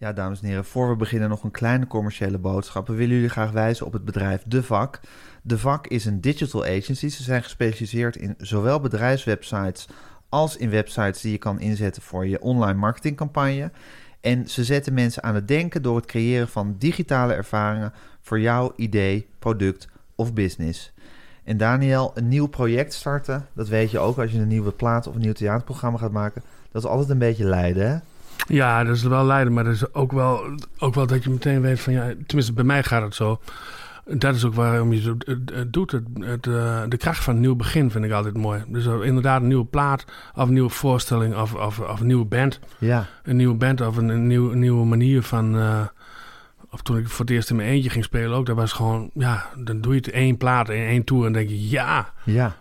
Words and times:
Ja, 0.00 0.12
dames 0.12 0.40
en 0.40 0.46
heren, 0.46 0.64
voor 0.64 0.88
we 0.88 0.96
beginnen 0.96 1.28
nog 1.28 1.42
een 1.42 1.50
kleine 1.50 1.86
commerciële 1.86 2.38
boodschap. 2.38 2.86
We 2.86 2.94
willen 2.94 3.14
jullie 3.14 3.30
graag 3.30 3.50
wijzen 3.50 3.86
op 3.86 3.92
het 3.92 4.04
bedrijf 4.04 4.42
De 4.46 4.62
Vak. 4.62 5.00
De 5.42 5.58
Vak 5.58 5.86
is 5.86 6.04
een 6.04 6.20
digital 6.20 6.64
agency. 6.64 7.08
Ze 7.08 7.22
zijn 7.22 7.42
gespecialiseerd 7.42 8.16
in 8.16 8.34
zowel 8.38 8.80
bedrijfswebsites 8.80 9.88
als 10.28 10.56
in 10.56 10.70
websites 10.70 11.20
die 11.20 11.32
je 11.32 11.38
kan 11.38 11.60
inzetten 11.60 12.02
voor 12.02 12.26
je 12.26 12.40
online 12.40 12.78
marketingcampagne. 12.78 13.70
En 14.20 14.48
ze 14.48 14.64
zetten 14.64 14.94
mensen 14.94 15.22
aan 15.22 15.34
het 15.34 15.48
denken 15.48 15.82
door 15.82 15.96
het 15.96 16.06
creëren 16.06 16.48
van 16.48 16.76
digitale 16.78 17.32
ervaringen 17.32 17.92
voor 18.20 18.40
jouw 18.40 18.72
idee, 18.76 19.28
product 19.38 19.88
of 20.14 20.32
business. 20.32 20.92
En 21.44 21.56
Daniel, 21.56 22.10
een 22.14 22.28
nieuw 22.28 22.46
project 22.46 22.92
starten, 22.92 23.46
dat 23.54 23.68
weet 23.68 23.90
je 23.90 23.98
ook 23.98 24.18
als 24.18 24.32
je 24.32 24.38
een 24.38 24.48
nieuwe 24.48 24.72
plaat 24.72 25.06
of 25.06 25.14
een 25.14 25.20
nieuw 25.20 25.32
theaterprogramma 25.32 25.98
gaat 25.98 26.12
maken. 26.12 26.42
Dat 26.70 26.82
is 26.82 26.88
altijd 26.88 27.10
een 27.10 27.18
beetje 27.18 27.44
lijden, 27.44 27.90
hè? 27.90 27.98
Ja, 28.46 28.84
dat 28.84 28.96
is 28.96 29.02
wel 29.02 29.24
lijden, 29.24 29.52
maar 29.52 29.64
dat 29.64 29.72
is 29.72 29.94
ook 29.94 30.12
wel, 30.12 30.42
ook 30.78 30.94
wel 30.94 31.06
dat 31.06 31.24
je 31.24 31.30
meteen 31.30 31.60
weet 31.60 31.80
van 31.80 31.92
ja, 31.92 32.14
tenminste 32.26 32.52
bij 32.52 32.64
mij 32.64 32.82
gaat 32.82 33.02
het 33.02 33.14
zo. 33.14 33.40
Dat 34.04 34.34
is 34.34 34.44
ook 34.44 34.54
waarom 34.54 34.92
je 34.92 35.16
het 35.52 35.72
doet. 35.72 35.90
Het, 35.92 36.04
het, 36.20 36.46
eh, 36.46 36.82
de 36.88 36.96
kracht 36.96 37.24
van 37.24 37.34
een 37.34 37.40
nieuw 37.40 37.56
begin 37.56 37.90
vind 37.90 38.04
ik 38.04 38.12
altijd 38.12 38.36
mooi. 38.36 38.64
Dus 38.68 38.86
inderdaad 38.86 39.40
een 39.40 39.48
nieuwe 39.48 39.64
plaat 39.64 40.04
of 40.34 40.46
een 40.46 40.52
nieuwe 40.52 40.68
voorstelling 40.68 41.36
of, 41.36 41.54
of, 41.54 41.80
of 41.80 42.00
een 42.00 42.06
nieuwe 42.06 42.24
band. 42.24 42.60
Ja. 42.78 43.06
Een 43.22 43.36
nieuwe 43.36 43.54
band 43.54 43.80
of 43.80 43.96
een, 43.96 44.08
een, 44.08 44.26
nieuw, 44.26 44.52
een 44.52 44.58
nieuwe 44.58 44.84
manier 44.84 45.22
van... 45.22 45.56
Uh, 45.56 45.80
of 46.70 46.82
toen 46.82 46.96
ik 46.96 47.08
voor 47.08 47.24
het 47.24 47.34
eerst 47.34 47.50
in 47.50 47.56
mijn 47.56 47.68
eentje 47.68 47.90
ging 47.90 48.04
spelen 48.04 48.36
ook, 48.36 48.46
dat 48.46 48.56
was 48.56 48.72
gewoon... 48.72 49.10
Ja, 49.14 49.46
dan 49.56 49.80
doe 49.80 49.92
je 49.92 49.98
het 49.98 50.10
één 50.10 50.36
plaat 50.36 50.68
in 50.68 50.86
één 50.86 51.04
tour 51.04 51.26
en 51.26 51.32
denk 51.32 51.48
je 51.48 51.68
ja. 51.68 52.12
Ja. 52.24 52.56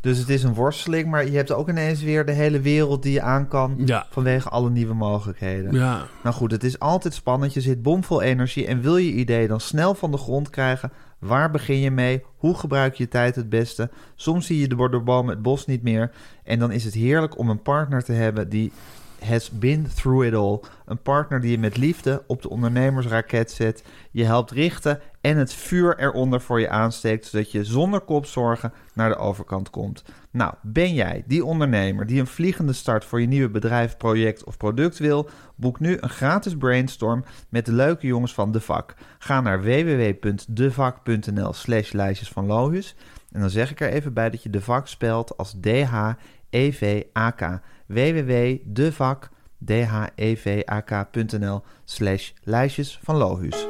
Dus 0.00 0.18
het 0.18 0.28
is 0.28 0.42
een 0.42 0.54
worsteling, 0.54 1.10
maar 1.10 1.26
je 1.26 1.36
hebt 1.36 1.52
ook 1.52 1.68
ineens 1.68 2.02
weer 2.02 2.24
de 2.24 2.32
hele 2.32 2.60
wereld 2.60 3.02
die 3.02 3.12
je 3.12 3.22
aan 3.22 3.48
kan 3.48 3.74
ja. 3.84 4.06
vanwege 4.10 4.48
alle 4.48 4.70
nieuwe 4.70 4.94
mogelijkheden. 4.94 5.72
Ja. 5.72 6.06
Nou 6.22 6.34
goed, 6.34 6.50
het 6.50 6.64
is 6.64 6.78
altijd 6.78 7.14
spannend. 7.14 7.54
Je 7.54 7.60
zit 7.60 7.82
bomvol 7.82 8.22
energie 8.22 8.66
en 8.66 8.80
wil 8.80 8.96
je 8.96 9.12
idee 9.12 9.48
dan 9.48 9.60
snel 9.60 9.94
van 9.94 10.10
de 10.10 10.16
grond 10.16 10.50
krijgen. 10.50 10.92
Waar 11.18 11.50
begin 11.50 11.78
je 11.78 11.90
mee? 11.90 12.24
Hoe 12.36 12.54
gebruik 12.54 12.94
je 12.94 13.02
je 13.02 13.08
tijd 13.08 13.36
het 13.36 13.48
beste? 13.48 13.90
Soms 14.14 14.46
zie 14.46 14.60
je 14.60 14.68
de 14.68 15.00
bomen 15.04 15.34
het 15.34 15.42
bos 15.42 15.66
niet 15.66 15.82
meer. 15.82 16.10
En 16.44 16.58
dan 16.58 16.72
is 16.72 16.84
het 16.84 16.94
heerlijk 16.94 17.38
om 17.38 17.50
een 17.50 17.62
partner 17.62 18.04
te 18.04 18.12
hebben 18.12 18.48
die 18.48 18.72
has 19.26 19.50
been 19.50 19.88
through 19.94 20.26
it 20.26 20.34
all. 20.34 20.60
Een 20.84 21.02
partner 21.02 21.40
die 21.40 21.50
je 21.50 21.58
met 21.58 21.76
liefde 21.76 22.22
op 22.26 22.42
de 22.42 22.50
ondernemersraket 22.50 23.50
zet, 23.50 23.84
je 24.10 24.24
helpt 24.24 24.50
richten 24.50 25.00
en 25.20 25.36
het 25.36 25.52
vuur 25.52 25.98
eronder 25.98 26.40
voor 26.40 26.60
je 26.60 26.68
aansteekt, 26.68 27.26
zodat 27.26 27.52
je 27.52 27.64
zonder 27.64 28.00
kopzorgen 28.00 28.72
naar 28.94 29.08
de 29.08 29.16
overkant 29.16 29.70
komt. 29.70 30.04
Nou, 30.30 30.54
ben 30.62 30.94
jij 30.94 31.24
die 31.26 31.44
ondernemer 31.44 32.06
die 32.06 32.20
een 32.20 32.26
vliegende 32.26 32.72
start 32.72 33.04
voor 33.04 33.20
je 33.20 33.26
nieuwe 33.26 33.50
bedrijf, 33.50 33.96
project 33.96 34.44
of 34.44 34.56
product 34.56 34.98
wil? 34.98 35.28
Boek 35.54 35.80
nu 35.80 35.96
een 36.00 36.08
gratis 36.08 36.56
brainstorm 36.56 37.24
met 37.48 37.66
de 37.66 37.72
leuke 37.72 38.06
jongens 38.06 38.34
van 38.34 38.52
De 38.52 38.60
Vak. 38.60 38.94
Ga 39.18 39.40
naar 39.40 39.62
www.devak.nl 39.62 41.52
slash 41.52 41.92
lijstjes 41.92 42.28
van 42.28 42.46
Logus. 42.46 42.94
En 43.32 43.40
dan 43.40 43.50
zeg 43.50 43.70
ik 43.70 43.80
er 43.80 43.88
even 43.88 44.12
bij 44.12 44.30
dat 44.30 44.42
je 44.42 44.50
De 44.50 44.60
Vak 44.60 44.86
spelt 44.86 45.36
als 45.36 45.56
D-H-E-V-A-K 45.60 46.20
www.devak.nl 47.86 49.52
slash 51.84 52.32
lijstjes 52.42 52.98
van 53.02 53.16
Lohuus. 53.16 53.66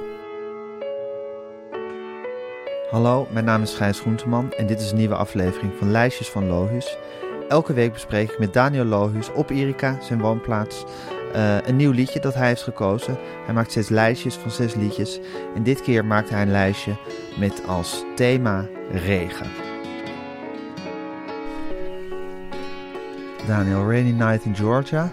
Hallo, 2.91 3.29
mijn 3.33 3.45
naam 3.45 3.63
is 3.63 3.75
Gijs 3.75 4.01
Groenteman 4.01 4.53
en 4.53 4.67
dit 4.67 4.81
is 4.81 4.91
een 4.91 4.97
nieuwe 4.97 5.15
aflevering 5.15 5.73
van 5.79 5.91
Lijstjes 5.91 6.31
van 6.31 6.47
Lohuus. 6.47 6.97
Elke 7.49 7.73
week 7.73 7.93
bespreek 7.93 8.31
ik 8.31 8.39
met 8.39 8.53
Daniel 8.53 8.85
Lohuus 8.85 9.33
op 9.33 9.51
Erika, 9.51 9.99
zijn 10.01 10.21
woonplaats, 10.21 10.85
uh, 11.35 11.67
een 11.67 11.77
nieuw 11.77 11.91
liedje 11.91 12.21
dat 12.21 12.35
hij 12.35 12.47
heeft 12.47 12.63
gekozen. 12.63 13.19
Hij 13.45 13.55
maakt 13.55 13.73
zes 13.73 13.89
lijstjes 13.89 14.35
van 14.35 14.51
zes 14.51 14.75
liedjes 14.75 15.21
en 15.55 15.63
dit 15.63 15.83
keer 15.83 16.05
maakt 16.05 16.31
hij 16.31 16.43
een 16.43 16.51
lijstje 16.51 16.97
met 17.39 17.67
als 17.67 18.05
thema 18.15 18.67
regen. 18.91 19.66
Daniel, 23.47 23.91
Rainy 23.91 24.11
Night 24.11 24.45
in 24.45 24.57
Georgia. 24.57 25.13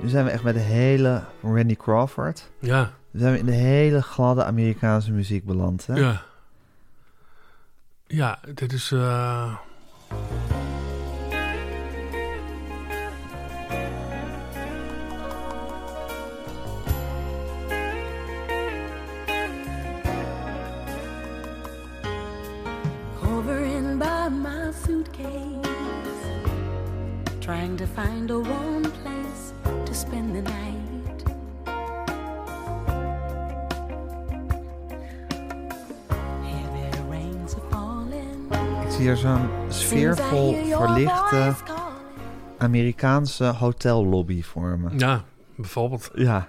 Nu 0.00 0.08
zijn 0.08 0.24
we 0.24 0.30
echt 0.30 0.42
bij 0.42 0.52
de 0.52 0.58
hele 0.58 1.22
Randy 1.42 1.76
Crawford. 1.76 2.50
Ja. 2.58 2.90
Nu 3.10 3.20
zijn 3.20 3.32
we 3.32 3.38
in 3.38 3.46
de 3.46 3.52
hele 3.52 4.02
gladde 4.02 4.44
Amerikaanse 4.44 5.12
muziek 5.12 5.44
beland. 5.44 5.86
Hè? 5.86 5.94
Ja. 5.94 6.22
Ja, 8.06 8.38
dit 8.54 8.72
is... 8.72 8.90
Uh... 8.90 9.56
hier 38.98 39.16
zo'n 39.16 39.48
sfeervol 39.68 40.54
verlichte 40.64 41.54
Amerikaanse 42.58 43.44
hotellobby 43.44 44.42
vormen. 44.42 44.98
Ja, 44.98 45.24
bijvoorbeeld. 45.56 46.10
Ja. 46.16 46.46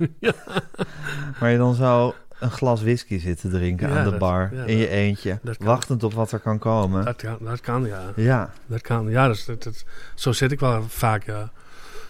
Waar 1.39 1.49
je 1.51 1.57
dan 1.57 1.75
zo 1.75 2.13
een 2.39 2.51
glas 2.51 2.81
whisky 2.81 3.19
zit 3.19 3.39
te 3.41 3.49
drinken 3.49 3.89
Ja, 3.89 3.97
aan 3.97 4.03
de 4.03 4.09
dat- 4.09 4.19
bar 4.19 4.49
ja, 4.53 4.63
in 4.63 4.77
je 4.77 4.87
eentje, 4.89 5.39
wachtend 5.59 6.03
op 6.03 6.13
wat 6.13 6.31
er 6.31 6.39
kan 6.39 6.59
komen. 6.59 7.05
Dat 7.05 7.15
kan, 7.15 7.37
dat 7.41 7.61
kan 7.61 7.85
ja. 7.85 8.01
Ja. 8.15 8.49
Dat 8.65 8.81
kan. 8.81 9.09
Ja, 9.09 9.27
dat, 9.27 9.35
is- 9.35 9.45
dat, 9.45 9.63
dat- 9.63 9.85
zo 10.15 10.31
zit 10.31 10.51
ik 10.51 10.59
wel 10.59 10.83
vaak, 10.87 11.23
ja. 11.25 11.51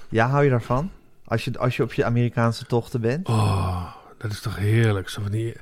ja, 0.10 0.28
hou 0.30 0.44
je 0.44 0.50
daarvan? 0.50 0.92
Als 1.26 1.44
je, 1.46 1.60
als 1.60 1.76
je 1.78 1.84
op 1.84 1.94
je 1.94 2.06
Amerikaanse 2.06 2.66
tochten 2.66 3.02
bent? 3.02 3.28
Oh, 3.28 3.86
dat 4.18 4.32
is 4.32 4.42
toch 4.42 4.56
heerlijk. 4.58 5.10
Zo 5.10 5.22
van 5.22 5.32
die 5.32 5.56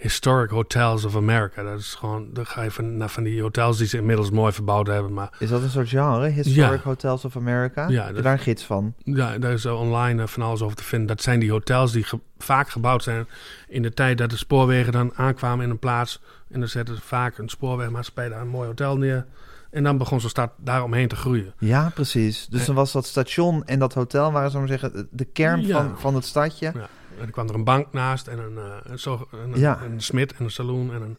historic 0.00 0.50
hotels 0.50 1.04
of 1.04 1.16
America. 1.16 1.62
Dat 1.62 1.78
is 1.78 1.94
gewoon, 1.94 2.28
dan 2.32 2.46
ga 2.46 2.62
je 2.62 2.70
van, 2.70 2.96
naar 2.96 3.08
van 3.08 3.22
die 3.22 3.42
hotels 3.42 3.78
die 3.78 3.86
ze 3.86 3.96
inmiddels 3.96 4.30
mooi 4.30 4.52
verbouwd 4.52 4.86
hebben. 4.86 5.12
Maar 5.12 5.30
Is 5.38 5.48
dat 5.48 5.62
een 5.62 5.70
soort 5.70 5.88
genre? 5.88 6.28
Historic 6.28 6.70
Ja. 6.78 6.80
Hotels 6.84 7.24
of 7.24 7.36
America? 7.36 7.88
Ja, 7.88 8.12
dat- 8.12 8.22
daar 8.22 8.32
een 8.32 8.38
gids 8.38 8.64
van? 8.64 8.94
ja, 9.04 9.38
daar 9.38 9.52
is 9.52 9.66
online 9.66 10.22
eh, 10.22 10.28
van 10.28 10.42
alles 10.42 10.62
over 10.62 10.76
te 10.76 10.84
vinden. 10.84 11.08
Dat 11.08 11.22
zijn 11.22 11.40
die 11.40 11.50
hotels 11.50 11.92
die 11.92 12.04
ge- 12.04 12.20
vaak 12.38 12.68
gebouwd 12.68 13.02
zijn 13.02 13.26
in 13.68 13.82
de 13.82 13.94
tijd 13.94 14.18
dat 14.18 14.30
de 14.30 14.36
spoorwegen 14.36 14.92
dan 14.92 15.12
aankwamen 15.14 15.64
in 15.64 15.70
een 15.70 15.78
plaats. 15.78 16.20
En 16.50 16.60
dan 16.60 16.68
zetten 16.68 16.94
ze 16.94 17.00
vaak 17.02 17.38
een 17.38 17.48
spoorwegmaatschappij 17.48 18.28
daar 18.28 18.40
een 18.40 18.48
mooi 18.48 18.66
hotel 18.68 18.96
neer. 18.96 19.26
En 19.70 19.82
dan 19.82 19.98
begon 19.98 20.20
zo'n 20.20 20.30
stad 20.30 20.50
daaromheen 20.56 21.08
te 21.08 21.16
groeien. 21.16 21.52
Ja, 21.58 21.90
precies. 21.94 22.46
Dus 22.46 22.60
Eh. 22.60 22.66
dan 22.66 22.74
was 22.74 22.92
dat 22.92 23.06
station 23.06 23.64
en 23.66 23.78
dat 23.78 23.94
hotel 23.94 24.32
waren, 24.32 24.50
zo 24.50 24.58
maar 24.58 24.68
zeggen, 24.68 25.08
de 25.10 25.24
kern 25.24 25.66
Ja. 25.66 25.72
van, 25.82 25.98
van 25.98 26.14
het 26.14 26.24
stadje. 26.24 26.72
Ja. 26.74 26.88
En 27.18 27.26
er 27.26 27.32
kwam 27.32 27.48
er 27.48 27.54
een 27.54 27.64
bank 27.64 27.92
naast 27.92 28.26
en 28.26 28.38
een, 28.38 28.58
eh, 28.58 28.92
een, 29.04 29.26
een, 29.30 29.60
Ja. 29.60 29.82
een 29.82 30.00
smid 30.00 30.32
en 30.32 30.44
een 30.44 30.50
saloon. 30.50 30.92
En 30.92 31.02
een... 31.02 31.18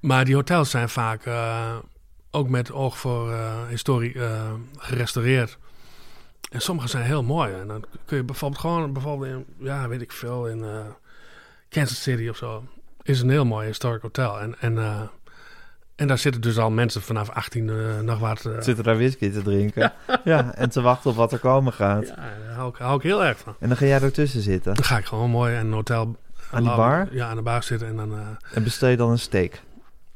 Maar 0.00 0.24
die 0.24 0.34
hotels 0.34 0.70
zijn 0.70 0.88
vaak 0.88 1.24
eh, 1.24 1.76
ook 2.30 2.48
met 2.48 2.72
oog 2.72 2.98
voor 2.98 3.32
eh, 3.32 3.66
historie 3.68 4.16
gerestaureerd. 4.76 5.58
En 6.50 6.60
sommige 6.60 6.88
zijn 6.88 7.04
heel 7.04 7.22
mooi. 7.22 7.54
En 7.54 7.66
dan 7.66 7.84
kun 8.04 8.16
je 8.16 8.24
bijvoorbeeld 8.24 8.60
gewoon, 8.60 8.92
bijvoorbeeld 8.92 9.30
in, 9.30 9.46
ja, 9.58 9.88
weet 9.88 10.00
ik 10.00 10.12
veel, 10.12 10.48
in 10.48 10.64
Kansas 11.68 12.02
City 12.02 12.28
of 12.28 12.36
zo, 12.36 12.64
is 13.02 13.20
een 13.20 13.30
heel 13.30 13.44
mooi 13.44 13.66
historic 13.66 14.02
hotel. 14.02 14.40
En, 14.40 14.60
en, 14.60 15.10
en 15.96 16.06
daar 16.06 16.18
zitten 16.18 16.40
dus 16.40 16.58
al 16.58 16.70
mensen 16.70 17.02
vanaf 17.02 17.30
18 17.30 17.68
eh, 17.70 18.00
nog 18.00 18.18
wat. 18.18 18.44
eh, 18.44 18.60
Zitten 18.60 18.84
daar 18.84 18.96
whisky 18.96 19.30
te 19.30 19.42
drinken. 19.42 19.92
Ja. 20.24 20.54
en 20.54 20.70
te 20.70 20.80
wachten 20.80 21.10
op 21.10 21.16
wat 21.16 21.32
er 21.32 21.38
komen 21.38 21.72
gaat. 21.72 22.06
ja, 22.06 22.14
daar 22.14 22.54
hou 22.54 22.68
ik, 22.68 22.76
hou 22.76 22.96
ik 22.96 23.02
heel 23.02 23.24
erg 23.24 23.38
van. 23.38 23.54
En 23.60 23.68
dan 23.68 23.76
ga 23.76 23.86
jij 23.86 24.00
ertussen 24.02 24.40
zitten. 24.42 24.74
Dan 24.74 24.84
ga 24.84 24.98
ik 24.98 25.04
gewoon 25.04 25.30
mooi 25.30 25.54
in 25.54 25.66
een 25.66 25.72
hotel. 25.72 26.16
Aan 26.50 26.62
die 26.62 26.74
bar? 26.74 27.08
Ja, 27.10 27.28
aan 27.28 27.36
de 27.36 27.42
bar 27.42 27.62
zitten 27.62 27.88
en 27.88 27.96
dan. 27.96 28.12
eh, 28.12 28.20
En 28.56 28.62
bestel 28.62 28.88
je 28.88 28.96
dan 28.96 29.10
een 29.10 29.18
steak. 29.18 29.60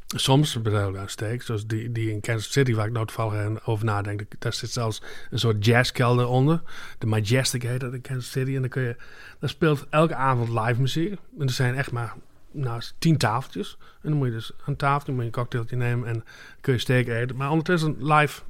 soms 0.06 0.62
bedrijf 0.62 0.88
ik 0.88 0.96
een 0.96 1.08
steak, 1.08 1.42
zoals 1.42 1.66
die, 1.66 1.92
die 1.92 2.10
in 2.10 2.20
Kansas 2.20 2.52
City, 2.52 2.74
waar 2.74 2.86
ik 2.86 2.92
nou 2.92 3.06
toevallig 3.06 3.66
over 3.66 3.84
nadenk. 3.84 4.22
Daar 4.38 4.52
zit 4.52 4.70
zelfs 4.70 5.02
een 5.30 5.38
soort 5.38 5.64
jazzkelder 5.64 6.26
onder. 6.26 6.62
De 6.98 7.06
Majestic 7.06 7.62
heet 7.62 7.80
dat 7.80 7.92
in 7.92 8.00
Kansas 8.00 8.30
City. 8.30 8.54
En 8.54 8.60
dan 8.60 8.70
kun 8.70 8.82
je, 8.82 8.96
daar 9.40 9.50
speelt 9.50 9.86
elke 9.90 10.14
avond 10.14 10.48
live 10.48 10.80
muziek. 10.80 11.10
En 11.38 11.46
er 11.46 11.50
zijn 11.52 11.74
echt 11.76 11.90
maar 11.90 12.14
nou, 12.52 12.82
tien 12.98 13.16
tafeltjes. 13.16 13.76
En 13.80 14.08
dan 14.08 14.18
moet 14.18 14.26
je 14.26 14.32
dus 14.32 14.52
aan 14.66 14.76
tafel 14.76 15.12
moet 15.12 15.20
je 15.20 15.26
een 15.26 15.34
cocktailtje 15.34 15.76
nemen 15.76 16.08
en 16.08 16.24
kun 16.60 16.72
je 16.72 16.78
steak 16.78 17.06
eten. 17.06 17.36
Maar 17.36 17.50
ondertussen 17.50 17.96
live 17.98 18.42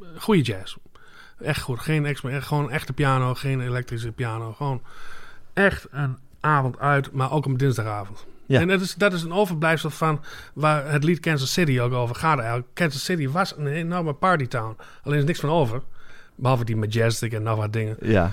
eh, 0.00 0.06
goede 0.18 0.42
jazz. 0.42 0.76
Echt 1.40 1.60
goed. 1.60 1.80
Geen 1.80 2.06
echt, 2.06 2.22
gewoon 2.22 2.70
echte 2.70 2.92
piano, 2.92 3.34
geen 3.34 3.60
elektrische 3.60 4.12
piano. 4.12 4.52
Gewoon 4.52 4.82
echt 5.52 5.86
een 5.90 6.18
avond 6.40 6.78
uit, 6.78 7.12
maar 7.12 7.32
ook 7.32 7.46
op 7.46 7.58
dinsdagavond. 7.58 8.26
Ja. 8.46 8.60
En 8.60 8.68
dat 8.68 8.80
is, 8.80 8.94
dat 8.94 9.12
is 9.12 9.22
een 9.22 9.32
overblijfsel 9.32 9.90
van 9.90 10.20
waar 10.54 10.90
het 10.90 11.04
lied 11.04 11.20
Kansas 11.20 11.52
City 11.52 11.80
ook 11.80 11.92
over 11.92 12.14
gaat 12.14 12.38
eigenlijk. 12.38 12.68
Kansas 12.74 13.04
City 13.04 13.28
was 13.28 13.56
een 13.56 13.66
enorme 13.66 14.12
partytown. 14.12 14.76
Alleen 15.02 15.18
is 15.18 15.24
niks 15.24 15.40
van 15.40 15.50
over. 15.50 15.82
Behalve 16.34 16.64
die 16.64 16.76
Majestic 16.76 17.32
en 17.32 17.42
nog 17.42 17.56
wat 17.56 17.72
dingen. 17.72 17.96
Ja. 18.00 18.32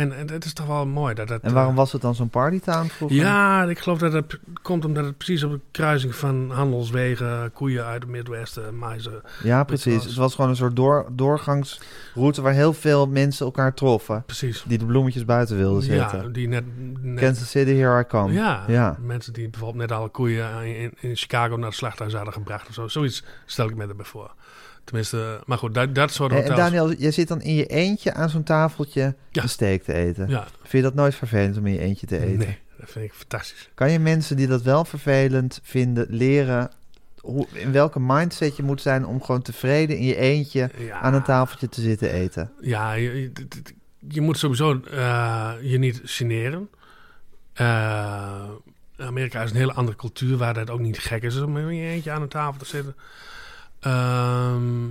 En, 0.00 0.12
en 0.16 0.30
het 0.30 0.44
is 0.44 0.52
toch 0.52 0.66
wel 0.66 0.86
mooi 0.86 1.14
dat 1.14 1.28
dat... 1.28 1.40
En 1.42 1.52
waarom 1.52 1.74
was 1.74 1.92
het 1.92 2.02
dan 2.02 2.14
zo'n 2.14 2.28
partytown 2.28 2.86
vroeger? 2.86 3.16
Ja, 3.18 3.64
ik 3.64 3.78
geloof 3.78 3.98
dat 3.98 4.12
het 4.12 4.38
komt 4.62 4.84
omdat 4.84 5.04
het 5.04 5.16
precies 5.16 5.42
op 5.42 5.50
de 5.50 5.60
kruising 5.70 6.14
van 6.14 6.50
handelswegen, 6.50 7.52
koeien 7.52 7.84
uit 7.84 8.02
het 8.02 8.10
Midwesten, 8.10 8.78
maizen. 8.78 9.22
Ja, 9.42 9.64
precies. 9.64 9.94
was- 9.96 10.04
Het 10.04 10.14
was 10.14 10.34
gewoon 10.34 10.50
een 10.50 10.56
soort 10.56 10.76
door, 10.76 11.06
doorgangsroute 11.12 12.42
waar 12.42 12.52
heel 12.52 12.72
veel 12.72 13.06
mensen 13.06 13.46
elkaar 13.46 13.74
troffen. 13.74 14.22
Precies. 14.26 14.64
Die 14.66 14.78
de 14.78 14.84
bloemetjes 14.86 15.24
buiten 15.24 15.56
wilden 15.56 15.82
zetten. 15.82 16.22
Ja, 16.22 16.28
die 16.28 16.48
net... 16.48 16.64
net 17.00 17.20
Kansas 17.24 17.50
City, 17.50 17.74
here 17.74 18.00
I 18.00 18.06
come. 18.06 18.32
ja, 18.32 18.64
Ja. 18.68 18.96
mensen 19.00 19.32
die 19.32 19.48
bijvoorbeeld 19.48 19.88
net 19.88 19.98
alle 19.98 20.08
koeien 20.08 20.64
in, 20.64 20.92
in 21.00 21.16
Chicago 21.16 21.56
naar 21.56 21.66
het 21.68 21.74
slachthuis 21.76 22.12
hadden 22.14 22.32
gebracht 22.32 22.68
of 22.68 22.74
zo. 22.74 22.88
Zoiets 22.88 23.24
stel 23.46 23.68
ik 23.68 23.76
me 23.76 23.86
erbij 23.86 24.04
voor. 24.06 24.30
Tenminste, 24.84 25.40
maar 25.46 25.58
goed, 25.58 25.74
dat, 25.74 25.94
dat 25.94 26.10
soort 26.12 26.32
hotels. 26.32 26.50
en 26.50 26.56
Daniel, 26.56 26.92
jij 26.92 27.10
zit 27.10 27.28
dan 27.28 27.40
in 27.40 27.54
je 27.54 27.66
eentje 27.66 28.14
aan 28.14 28.30
zo'n 28.30 28.42
tafeltje 28.42 29.14
Ja. 29.30 29.44
te 29.46 29.66
eten. 29.94 30.28
ja, 30.28 30.46
Vind 30.60 30.72
je 30.72 30.82
dat 30.82 30.94
nooit 30.94 31.14
vervelend 31.14 31.56
om 31.56 31.66
in 31.66 31.72
je 31.72 31.78
eentje 31.78 32.06
te 32.06 32.18
eten? 32.18 32.38
nee, 32.38 32.58
dat 32.78 32.90
vind 32.90 33.04
ik 33.04 33.12
fantastisch. 33.12 33.68
Kan 33.74 33.90
je 33.90 33.98
mensen 33.98 34.36
die 34.36 34.46
dat 34.46 34.62
wel 34.62 34.84
vervelend 34.84 35.60
vinden 35.62 36.06
leren 36.08 36.70
hoe, 37.20 37.46
in 37.52 37.72
welke 37.72 38.00
mindset 38.00 38.56
je 38.56 38.62
moet 38.62 38.80
zijn 38.80 39.06
om 39.06 39.22
gewoon 39.22 39.42
tevreden 39.42 39.96
in 39.96 40.04
je 40.04 40.16
eentje 40.16 40.70
Ja. 40.78 41.00
aan 41.00 41.14
een 41.14 41.22
tafeltje 41.22 41.68
te 41.68 41.80
zitten 41.80 42.10
eten? 42.12 42.52
Ja, 42.60 42.92
je, 42.92 43.20
je- 43.20 43.32
je 44.08 44.20
moet 44.20 44.38
sowieso 44.38 44.80
eh, 44.90 45.52
je 45.62 45.78
niet 45.78 46.00
generen. 46.04 46.68
Eh, 47.52 48.48
Amerika 48.96 49.42
is 49.42 49.50
een 49.50 49.56
hele 49.56 49.72
andere 49.72 49.96
cultuur 49.96 50.36
waar 50.36 50.54
dat 50.54 50.70
ook 50.70 50.80
niet 50.80 50.98
gek 50.98 51.22
is 51.22 51.40
om 51.40 51.56
in 51.58 51.74
je 51.74 51.88
eentje 51.88 52.10
aan 52.10 52.22
een 52.22 52.28
tafel 52.28 52.58
te 52.60 52.66
zitten. 52.66 52.94
Ehm, 53.80 54.88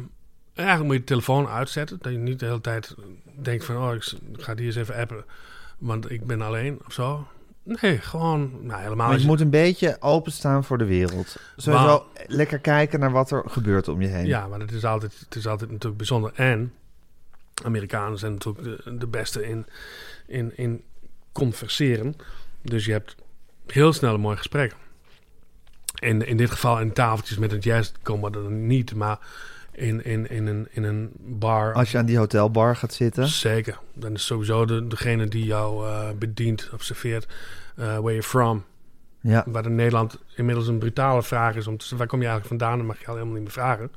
eigenlijk 0.53 0.83
moet 0.83 0.93
je 0.93 0.99
de 0.99 1.03
telefoon 1.03 1.47
uitzetten. 1.47 1.97
Dat 2.01 2.11
je 2.11 2.17
niet 2.17 2.39
de 2.39 2.45
hele 2.45 2.61
tijd 2.61 2.95
denkt 3.41 3.65
van, 3.65 3.77
oh, 3.77 3.93
ik 3.93 4.03
ga 4.31 4.55
die 4.55 4.65
eens 4.65 4.75
even 4.75 4.95
appen, 4.95 5.25
want 5.77 6.11
ik 6.11 6.25
ben 6.25 6.41
alleen 6.41 6.79
of 6.85 6.93
zo. 6.93 7.27
Nee, 7.63 7.97
gewoon, 7.97 8.51
nou 8.61 8.81
helemaal. 8.81 9.07
Maar 9.07 9.19
je 9.19 9.25
moet 9.25 9.41
een 9.41 9.49
beetje 9.49 9.97
openstaan 9.99 10.63
voor 10.63 10.77
de 10.77 10.85
wereld. 10.85 11.35
Sowieso 11.57 12.05
lekker 12.27 12.59
kijken 12.59 12.99
naar 12.99 13.11
wat 13.11 13.31
er 13.31 13.43
gebeurt 13.45 13.87
om 13.87 14.01
je 14.01 14.07
heen. 14.07 14.25
Ja, 14.25 14.47
maar 14.47 14.59
het 14.59 14.71
is 14.71 14.85
altijd, 14.85 15.19
het 15.19 15.35
is 15.35 15.47
altijd 15.47 15.69
natuurlijk 15.69 15.97
bijzonder. 15.97 16.31
En 16.35 16.73
Amerikanen 17.63 18.17
zijn 18.17 18.31
natuurlijk 18.31 18.83
de, 18.83 18.97
de 18.97 19.07
beste 19.07 19.47
in, 19.47 19.65
in, 20.27 20.57
in 20.57 20.83
converseren. 21.31 22.15
Dus 22.61 22.85
je 22.85 22.91
hebt 22.91 23.15
heel 23.67 23.93
snel 23.93 24.13
een 24.13 24.19
mooi 24.19 24.37
gesprek. 24.37 24.75
In, 25.99 26.27
in 26.27 26.37
dit 26.37 26.51
geval 26.51 26.79
in 26.79 26.93
tafeltjes 26.93 27.37
met 27.37 27.51
een 27.51 27.59
jazz 27.59 27.91
komen 28.01 28.31
we 28.31 28.37
er 28.37 28.51
niet, 28.51 28.95
maar 28.95 29.19
in, 29.71 30.05
in, 30.05 30.29
in, 30.29 30.47
een, 30.47 30.67
in 30.71 30.83
een 30.83 31.11
bar. 31.17 31.73
Als 31.73 31.91
je 31.91 31.97
aan 31.97 32.05
die 32.05 32.17
hotelbar 32.17 32.75
gaat 32.75 32.93
zitten. 32.93 33.27
Zeker. 33.27 33.79
Dan 33.93 34.13
is 34.13 34.25
sowieso 34.25 34.65
de, 34.65 34.87
degene 34.87 35.27
die 35.27 35.45
jou 35.45 35.87
eh, 35.87 36.09
bedient 36.19 36.69
of 36.73 36.83
serveert, 36.83 37.27
eh, 37.75 37.85
where 37.85 38.01
you're 38.01 38.23
from. 38.23 38.63
Ja. 39.21 39.43
Waar 39.47 39.65
in 39.65 39.75
Nederland 39.75 40.17
inmiddels 40.35 40.67
een 40.67 40.79
brutale 40.79 41.23
vraag 41.23 41.55
is 41.55 41.67
om 41.67 41.77
te 41.77 41.95
waar 41.95 42.07
kom 42.07 42.21
je 42.21 42.27
eigenlijk 42.27 42.59
vandaan? 42.59 42.77
Dan 42.77 42.87
mag 42.87 42.99
je 42.99 43.05
al 43.07 43.13
helemaal 43.13 43.33
niet 43.33 43.43
meer 43.43 43.51
vragen. 43.51 43.91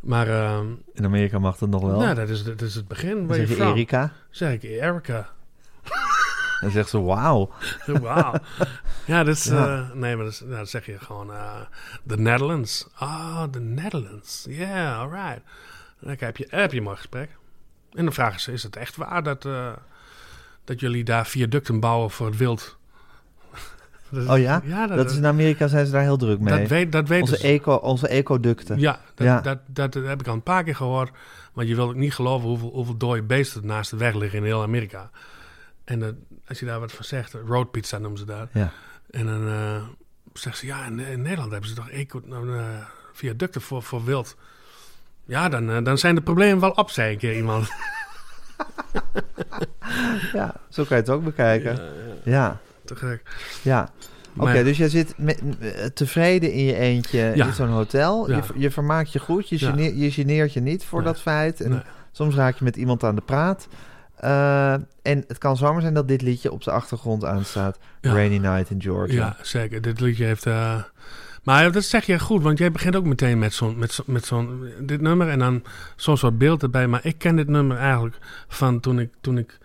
Maar 0.00 0.28
ehm, 0.28 0.66
In 0.92 1.04
Amerika 1.04 1.38
mag 1.38 1.56
dat 1.58 1.68
nog 1.68 1.82
wel. 1.82 1.98
nou, 1.98 2.14
dat, 2.14 2.28
is, 2.28 2.44
dat 2.44 2.60
is 2.60 2.74
het 2.74 2.88
begin. 2.88 3.26
Dan 3.26 3.36
zeg 3.36 3.48
je 3.48 3.56
je? 3.56 3.62
Erika. 3.62 4.12
Zeg 4.30 4.52
ik 4.52 4.62
Erica. 4.62 5.28
Dan 6.64 6.72
zegt 6.72 6.88
ze 6.88 7.00
wauw. 7.00 7.50
Wauw. 8.02 8.34
ja, 9.04 9.24
dat 9.24 9.34
is... 9.36 9.44
Ja. 9.44 9.66
eh, 9.66 9.90
nee, 9.94 10.16
maar 10.16 10.24
dat 10.24 10.40
nou, 10.44 10.56
dan 10.56 10.66
zeg 10.66 10.86
je 10.86 10.98
gewoon... 10.98 11.32
eh 11.32 11.60
the 12.06 12.16
Netherlands. 12.16 12.86
Ah, 12.94 13.42
the 13.50 13.60
Netherlands. 13.60 14.46
Yeah, 14.48 14.98
alright. 14.98 15.40
Dan 16.00 16.16
heb 16.18 16.36
je, 16.36 16.46
heb 16.50 16.70
je 16.72 16.78
een 16.78 16.82
mooi 16.84 16.96
gesprek. 16.96 17.28
En 17.92 18.04
dan 18.04 18.12
vragen 18.12 18.40
ze, 18.40 18.52
is 18.52 18.62
het 18.62 18.76
echt 18.76 18.96
waar 18.96 19.22
dat, 19.22 19.44
eh, 19.44 19.72
dat 20.64 20.80
jullie 20.80 21.04
daar 21.04 21.26
viaducten 21.26 21.80
bouwen 21.80 22.10
voor 22.10 22.26
het 22.26 22.36
wild? 22.36 22.76
Oh 24.28 24.38
ja? 24.38 24.62
Ja, 24.64 24.86
dat, 24.86 24.96
Dat 24.96 25.10
is 25.10 25.16
in 25.16 25.26
Amerika 25.26 25.66
zijn 25.66 25.86
ze 25.86 25.92
daar 25.92 26.02
heel 26.02 26.16
druk 26.16 26.40
mee. 26.40 26.58
dat, 26.58 26.68
weet, 26.68 26.92
dat 26.92 27.08
weten 27.08 27.28
onze, 27.28 27.36
ze. 27.36 27.46
eco, 27.46 27.74
onze 27.74 28.08
ecoducten. 28.08 28.78
Ja, 28.78 29.00
dat, 29.14 29.26
Ja. 29.26 29.40
Dat, 29.40 29.58
dat, 29.66 29.94
heb 29.94 30.20
ik 30.20 30.26
al 30.26 30.34
een 30.34 30.42
paar 30.42 30.64
keer 30.64 30.76
gehoord. 30.76 31.10
Maar 31.52 31.64
je 31.64 31.74
wilt 31.74 31.88
ook 31.88 31.94
niet 31.94 32.14
geloven 32.14 32.48
hoeveel, 32.48 32.70
hoeveel 32.70 32.96
dode 32.96 33.22
beesten 33.22 33.66
naast 33.66 33.90
de 33.90 33.96
weg 33.96 34.14
liggen 34.14 34.38
in 34.38 34.44
heel 34.44 34.62
Amerika. 34.62 35.10
En 35.84 36.26
als 36.46 36.58
je 36.58 36.66
daar 36.66 36.80
wat 36.80 36.92
van 36.92 37.04
zegt, 37.04 37.32
road 37.46 37.70
pizza 37.70 37.98
noemen 37.98 38.18
ze 38.18 38.24
daar. 38.24 38.48
Ja. 38.52 38.70
En 39.10 39.26
dan 39.26 39.48
eh 39.48 39.82
zegt 40.32 40.58
ze, 40.58 40.66
ja, 40.66 40.84
in, 40.86 40.98
in 40.98 41.22
Nederland 41.22 41.50
hebben 41.50 41.68
ze 41.68 41.74
toch 41.74 41.90
eco, 41.90 42.22
eh, 42.30 42.62
viaducten 43.12 43.60
voor, 43.60 43.82
voor 43.82 44.04
wild. 44.04 44.36
Ja, 45.24 45.48
dan, 45.48 45.70
eh, 45.70 45.84
dan 45.84 45.98
zijn 45.98 46.14
de 46.14 46.20
problemen 46.22 46.60
wel 46.60 46.70
op, 46.70 46.90
zei 46.90 47.12
een 47.12 47.18
keer 47.18 47.36
iemand. 47.36 47.68
Ja, 50.32 50.54
zo 50.68 50.84
kan 50.84 50.96
je 50.96 51.02
het 51.02 51.10
ook 51.10 51.24
bekijken. 51.24 51.78
Ja, 52.24 52.60
Te 52.84 52.96
gek. 52.96 53.22
ja. 53.62 53.88
Oké, 54.36 54.62
dus 54.64 54.76
jij 54.76 54.88
zit 54.88 55.14
met, 55.18 55.42
tevreden 55.94 56.52
in 56.52 56.64
je 56.64 56.76
eentje 56.76 57.32
Ja. 57.34 57.46
in 57.46 57.52
zo'n 57.52 57.68
hotel. 57.68 58.30
Ja. 58.30 58.36
Je, 58.36 58.42
je 58.60 58.70
vermaakt 58.70 59.12
je 59.12 59.18
goed. 59.18 59.48
Je, 59.48 59.58
Ja. 59.60 59.70
geneer- 59.70 59.94
je 59.94 60.10
geneert 60.10 60.52
je 60.52 60.60
niet 60.60 60.84
voor 60.84 61.02
Nee. 61.02 61.12
dat 61.12 61.20
feit. 61.20 61.60
En 61.60 61.70
Nee. 61.70 61.80
soms 62.12 62.34
raak 62.34 62.58
je 62.58 62.64
met 62.64 62.76
iemand 62.76 63.04
aan 63.04 63.14
de 63.14 63.20
praat. 63.20 63.68
Eh, 64.24 64.72
en 65.02 65.24
het 65.28 65.38
kan 65.38 65.56
zomaar 65.56 65.80
zijn 65.80 65.94
dat 65.94 66.08
dit 66.08 66.22
liedje 66.22 66.52
op 66.52 66.62
de 66.62 66.70
achtergrond 66.70 67.24
aanstaat. 67.24 67.78
Ja. 68.00 68.12
Rainy 68.12 68.36
Night 68.36 68.70
in 68.70 68.82
Georgia. 68.82 69.14
Ja, 69.14 69.36
zeker. 69.42 69.82
Dit 69.82 70.00
liedje 70.00 70.24
heeft... 70.24 70.46
eh, 70.46 70.82
maar 71.42 71.72
dat 71.72 71.84
zeg 71.84 72.06
je 72.06 72.18
goed, 72.18 72.42
want 72.42 72.58
jij 72.58 72.72
begint 72.72 72.96
ook 72.96 73.04
meteen 73.04 73.38
met 73.38 73.54
zo'n 73.54 73.78
met 73.78 73.92
zo, 73.92 74.02
met 74.06 74.26
zo'n 74.26 74.68
dit 74.80 75.00
nummer 75.00 75.28
en 75.28 75.38
dan 75.38 75.62
zo'n 75.96 76.16
soort 76.16 76.38
beeld 76.38 76.62
erbij. 76.62 76.86
Maar 76.86 77.00
ik 77.04 77.18
ken 77.18 77.36
dit 77.36 77.48
nummer 77.48 77.76
eigenlijk 77.76 78.16
van 78.48 78.80
toen 78.80 78.98
ik, 78.98 79.10
toen 79.20 79.38
ik 79.38 79.58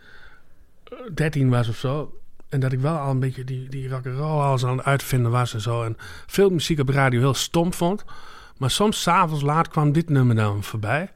eh, 0.83 0.97
13 1.13 1.49
was 1.49 1.69
of 1.69 1.75
zo. 1.75 2.19
En 2.49 2.59
dat 2.59 2.71
ik 2.71 2.79
wel 2.79 2.97
al 2.97 3.11
een 3.11 3.19
beetje 3.19 3.43
die, 3.43 3.69
die 3.69 3.89
rock'n'roll 3.89 4.41
alles 4.41 4.65
aan 4.65 4.77
het 4.77 4.85
uitvinden 4.85 5.31
was 5.31 5.53
en 5.53 5.61
zo. 5.61 5.83
En 5.83 5.97
veel 6.27 6.49
muziek 6.49 6.79
op 6.79 6.89
radio 6.89 7.19
heel 7.19 7.33
stom 7.33 7.73
vond. 7.73 8.05
Maar 8.57 8.71
soms 8.71 9.01
s'avonds 9.01 9.43
laat 9.43 9.67
kwam 9.67 9.91
dit 9.91 10.09
nummer 10.09 10.35
dan 10.35 10.63
voorbij. 10.63 11.11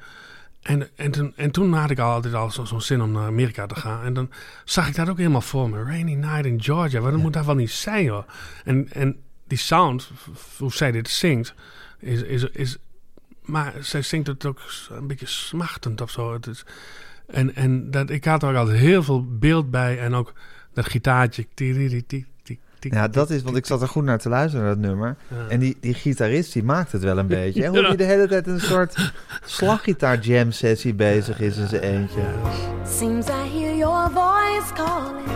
En, 0.63 0.89
en, 0.95 1.12
toen, 1.12 1.33
en 1.36 1.51
toen 1.51 1.74
had 1.74 1.89
ik 1.89 2.00
altijd 2.00 2.33
al 2.33 2.51
zo- 2.51 2.65
zo'n 2.65 2.81
zin 2.81 3.01
om 3.01 3.12
naar 3.12 3.27
Amerika 3.27 3.65
te 3.65 3.75
gaan. 3.75 4.04
En 4.04 4.13
dan 4.13 4.30
zag 4.65 4.88
ik 4.88 4.95
dat 4.95 5.10
ook 5.10 5.18
helemaal 5.18 5.42
voor 5.42 5.69
me. 5.69 5.83
Rainy 5.83 6.13
Night 6.13 6.45
in 6.45 6.63
Georgia. 6.63 7.00
Wat 7.00 7.18
moet 7.18 7.33
dat 7.33 7.45
wel 7.45 7.56
niet 7.56 7.71
zijn, 7.71 8.10
hoor. 8.10 8.25
En, 8.63 8.92
en 8.92 9.21
die 9.48 9.57
sound, 9.57 10.12
hoe 10.57 10.74
zij 10.74 10.92
dit 10.92 11.10
zingt, 11.10 11.54
is, 12.00 12.21
is, 12.21 12.44
is... 12.44 12.77
Maar 13.42 13.74
zij 13.80 14.01
zingt 14.01 14.27
het 14.27 14.45
ook 14.45 14.62
een 14.89 15.07
beetje 15.07 15.25
smachtend 15.25 16.01
of 16.01 16.12
zo. 16.12 16.33
Het 16.33 16.48
is, 16.48 16.65
en 17.27 17.56
en 17.56 17.92
dat, 17.92 18.10
ik 18.10 18.25
had 18.25 18.44
er 18.44 18.50
ook 18.50 18.56
altijd 18.56 18.77
heel 18.77 19.04
veel 19.04 19.38
beeld 19.38 19.71
bij. 19.71 20.00
En 20.00 20.13
ook 20.13 20.33
dat 20.74 20.86
gitaartje. 20.86 21.48
Ja, 22.89 23.07
dat 23.07 23.30
is, 23.30 23.41
want 23.44 23.56
ik 23.57 23.65
zat 23.65 23.81
er 23.81 23.88
goed 23.88 24.03
naar 24.03 24.17
te 24.19 24.29
luisteren, 24.29 24.65
naar 24.65 24.75
dat 24.75 24.84
nummer. 24.86 25.15
En 25.50 25.60
die, 25.60 25.77
die 25.79 25.93
gitarist, 25.93 26.53
die 26.53 26.63
maakt 26.63 26.91
het 26.91 27.03
wel 27.03 27.17
een 27.17 27.27
beetje. 27.38 27.62
hè? 27.62 27.67
Hoe 27.69 27.88
die 27.88 27.98
de 27.98 28.03
hele 28.03 28.27
tijd 28.27 28.48
een 28.48 28.60
soort 28.60 29.12
slaggitaar 29.46 30.19
jam 30.19 30.51
sessie 30.51 30.93
bezig 30.93 31.39
is 31.39 31.58
in 31.58 31.67
zijn 31.67 31.81
eentje. 31.81 32.22
Seems 32.88 33.27
I 33.27 33.31
hear 33.60 33.75
your 33.75 34.10
voice 34.12 34.74
calling. 34.74 35.27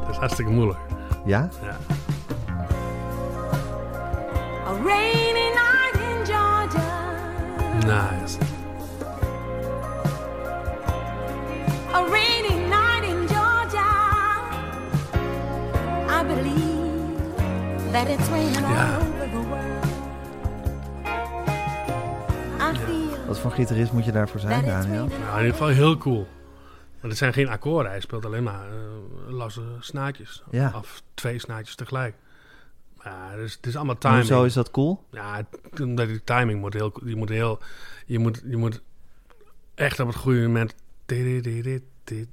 Dat 0.00 0.10
is 0.10 0.16
hartstikke 0.16 0.50
moeilijk. 0.50 0.78
Ja? 1.26 1.48
Ja. 1.62 1.76
A 4.66 4.72
rainy 4.84 5.48
night 5.48 5.94
in 5.94 6.34
Georgia. 6.34 6.88
Nice. 7.86 8.36
That 17.92 18.08
it's 18.08 18.28
raining 18.28 18.54
Ja. 18.54 18.96
all 18.96 19.00
over 19.00 19.30
the 19.30 19.46
world. 19.48 19.88
Wat 23.26 23.38
voor 23.38 23.50
gitarist 23.50 23.92
moet 23.92 24.04
je 24.04 24.12
daarvoor 24.12 24.40
zijn, 24.40 24.64
Daniel? 24.64 25.06
Nou, 25.06 25.30
in 25.30 25.36
ieder 25.36 25.50
geval 25.52 25.68
heel 25.68 25.96
cool. 25.98 26.26
Maar 27.00 27.10
het 27.10 27.18
zijn 27.18 27.32
geen 27.32 27.48
akkoorden. 27.48 27.90
Hij 27.90 28.00
speelt 28.00 28.24
alleen 28.24 28.42
maar 28.42 28.66
eh, 28.68 29.32
losse 29.32 29.62
snaartjes. 29.80 30.42
Ja. 30.50 30.72
Of 30.76 31.02
twee 31.14 31.38
snaartjes 31.38 31.74
tegelijk. 31.74 32.14
Maar 32.96 33.06
ja, 33.06 33.30
het 33.30 33.40
is, 33.40 33.52
het 33.52 33.66
is 33.66 33.76
allemaal 33.76 33.98
timing. 33.98 34.20
Hoezo 34.20 34.44
is 34.44 34.52
dat 34.52 34.70
cool? 34.70 35.04
Ja, 35.10 35.42
omdat 35.80 36.08
die 36.08 36.24
timing 36.24 36.60
moet 36.60 36.72
heel... 36.74 36.92
Je 37.04 37.16
moet 37.16 37.28
heel... 37.28 37.58
Je 38.06 38.18
moet, 38.18 38.42
je 38.46 38.56
moet 38.56 38.80
echt 39.74 40.00
op 40.00 40.06
het 40.06 40.16
goede 40.16 40.40
moment... 40.40 40.74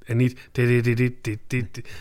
En 0.06 0.18
niet... 0.18 0.50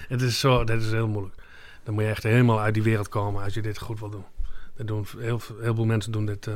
Het 0.09 0.23
is 0.23 0.41
zo... 0.41 0.65
Dat 0.65 0.81
is 0.83 0.91
heel 0.91 1.09
moeilijk. 1.09 1.43
Dan 1.87 1.95
moet 1.95 2.03
je 2.03 2.09
echt 2.11 2.23
helemaal 2.23 2.61
uit 2.61 2.75
die 2.75 2.83
wereld 2.83 3.09
komen 3.09 3.43
als 3.43 3.55
je 3.55 3.63
dit 3.63 3.79
goed 3.79 3.99
wil 4.01 4.11
doen. 4.11 4.25
Dat 4.77 4.87
doen 4.87 5.07
heel, 5.19 5.39
veel- 5.39 5.57
heel 5.61 5.75
veel 5.75 5.85
mensen 5.85 6.13
doen 6.13 6.27
dit... 6.27 6.47
eh, 6.47 6.55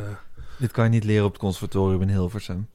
Dit 0.56 0.70
kan 0.72 0.84
je 0.84 0.90
niet 0.90 1.04
leren 1.04 1.24
op 1.24 1.30
het 1.32 1.40
conservatorium 1.40 2.02
in 2.02 2.08
Hilversum. 2.08 2.68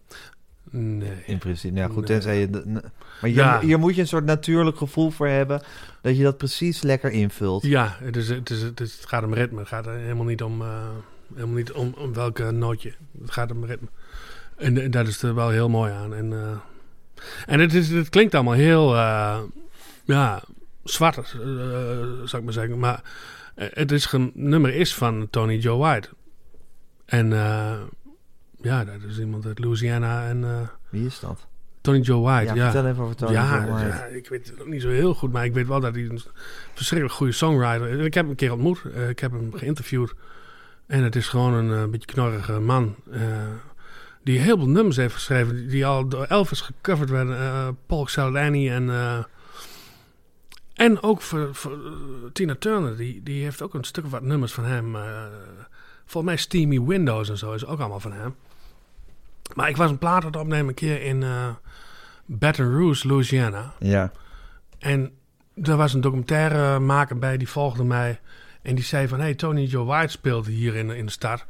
nee. 0.69 1.11
In 1.25 1.37
principe. 1.37 1.75
Ja, 1.75 1.85
goed, 1.87 1.95
Nee. 1.95 2.05
tenzij 2.05 2.39
je... 2.39 2.47
Maar 2.49 2.81
hier, 3.21 3.33
Ja. 3.33 3.59
hier 3.59 3.79
moet 3.79 3.95
je 3.95 4.01
een 4.01 4.07
soort 4.07 4.25
natuurlijk 4.25 4.77
gevoel 4.77 5.09
voor 5.11 5.27
hebben... 5.27 5.61
dat 6.01 6.17
je 6.17 6.23
dat 6.23 6.37
precies 6.37 6.81
lekker 6.81 7.11
invult. 7.11 7.63
Ja, 7.63 7.95
het, 7.99 8.15
is, 8.15 8.29
het, 8.29 8.49
is, 8.49 8.61
het, 8.61 8.79
is, 8.79 8.95
het 8.97 9.05
gaat 9.05 9.23
om 9.23 9.33
ritme. 9.33 9.59
Het 9.59 9.67
gaat 9.67 9.85
er 9.85 9.93
helemaal 9.97 10.25
niet 10.25 10.43
om, 10.43 10.61
eh, 10.61 10.67
helemaal 11.33 11.55
niet 11.55 11.71
om, 11.71 11.93
om 11.97 12.13
welke 12.13 12.51
nootje. 12.51 12.93
Het 13.21 13.31
gaat 13.31 13.51
om 13.51 13.65
ritme. 13.65 13.87
En 14.55 14.91
dat 14.91 15.07
is 15.07 15.21
er 15.23 15.35
wel 15.35 15.49
heel 15.49 15.69
mooi 15.69 15.91
aan. 15.91 16.13
En, 16.13 16.33
eh, 16.33 16.57
en 17.45 17.59
het, 17.59 17.73
is, 17.73 17.89
het 17.89 18.09
klinkt 18.09 18.33
allemaal 18.33 18.53
heel, 18.53 18.95
ja, 20.05 20.41
zwart, 20.89 21.17
eh, 21.17 21.23
zou 22.23 22.37
ik 22.37 22.43
maar 22.43 22.53
zeggen. 22.53 22.79
Maar 22.79 23.01
eh, 23.55 23.67
het 23.71 23.91
is 23.91 24.11
een 24.11 24.31
nummer 24.33 24.73
is 24.73 24.95
van 24.95 25.27
Tony 25.29 25.57
Joe 25.57 25.77
White. 25.77 26.09
En 27.05 27.33
eh, 27.33 27.73
ja, 28.61 28.85
dat 28.85 29.01
is 29.07 29.19
iemand 29.19 29.45
uit 29.45 29.59
Louisiana. 29.59 30.27
En 30.27 30.69
Wie 30.89 31.05
is 31.05 31.19
dat? 31.19 31.47
Tony 31.81 31.99
Joe 31.99 32.21
White, 32.21 32.45
ja, 32.45 32.53
ja. 32.53 32.71
vertel 32.71 32.89
even 32.89 33.03
over 33.03 33.15
Tony 33.15 33.31
ja, 33.31 33.57
Joe 33.57 33.71
White. 33.71 33.87
ja, 33.87 34.03
ik 34.03 34.27
weet 34.27 34.47
het 34.47 34.61
ook 34.61 34.67
niet 34.67 34.81
zo 34.81 34.89
heel 34.89 35.13
goed, 35.13 35.31
maar 35.31 35.45
ik 35.45 35.53
weet 35.53 35.67
wel 35.67 35.79
dat 35.79 35.93
hij 35.95 36.03
een 36.03 36.21
verschrikkelijk 36.73 37.17
goede 37.17 37.33
songwriter 37.33 37.87
is. 37.87 38.05
Ik 38.05 38.13
heb 38.13 38.23
hem 38.23 38.29
een 38.29 38.35
keer 38.35 38.51
ontmoet, 38.51 38.81
ik 39.09 39.19
heb 39.19 39.31
hem 39.31 39.53
geïnterviewd. 39.53 40.13
En 40.87 41.03
het 41.03 41.15
is 41.15 41.27
gewoon 41.27 41.53
een 41.53 41.91
beetje 41.91 42.07
knorrige 42.07 42.59
man. 42.59 42.95
die 44.23 44.39
heel 44.39 44.57
veel 44.57 44.69
nummers 44.69 44.95
heeft 44.95 45.13
geschreven, 45.13 45.67
die, 45.67 45.85
al 45.85 46.07
door 46.07 46.23
Elvis 46.23 46.61
gecoverd 46.61 47.09
werden. 47.09 47.77
Paul 47.85 48.07
Celdani 48.07 48.69
en... 48.69 48.89
en 50.75 51.01
ook 51.01 51.21
voor, 51.21 51.55
voor 51.55 51.71
eh, 51.71 51.91
Tina 52.33 52.55
Turner, 52.59 52.97
die, 52.97 53.23
die 53.23 53.43
heeft 53.43 53.61
ook 53.61 53.73
een 53.73 53.83
stuk 53.83 54.05
of 54.05 54.11
wat 54.11 54.21
nummers 54.21 54.53
van 54.53 54.63
hem. 54.63 54.95
eh, 54.95 55.23
volgens 56.05 56.33
mij 56.33 56.35
Steamy 56.35 56.81
Windows 56.81 57.29
en 57.29 57.37
zo 57.37 57.53
is 57.53 57.65
ook 57.65 57.79
allemaal 57.79 57.99
van 57.99 58.13
hem. 58.13 58.35
Maar 59.53 59.69
ik 59.69 59.77
was 59.77 59.89
een 59.89 59.97
plaat 59.97 60.21
aan 60.21 60.31
het 60.31 60.41
opnemen 60.41 60.67
een 60.67 60.73
keer 60.73 61.01
in 61.01 61.23
eh, 61.23 61.49
Baton 62.25 62.71
Rouge, 62.77 63.07
Louisiana. 63.07 63.73
Ja. 63.79 64.11
En 64.79 65.11
er 65.63 65.75
was 65.75 65.93
een 65.93 66.01
documentairemaker 66.01 67.19
bij, 67.19 67.37
die 67.37 67.49
volgde 67.49 67.83
mij. 67.83 68.19
En 68.61 68.75
die 68.75 68.83
zei 68.83 69.07
van, 69.07 69.19
hey, 69.19 69.35
Tony 69.35 69.63
Joe 69.63 69.85
White 69.85 70.11
speelt 70.11 70.45
hier 70.45 70.75
in, 70.75 70.89
in 70.89 71.05
de 71.05 71.11
stad. 71.11 71.45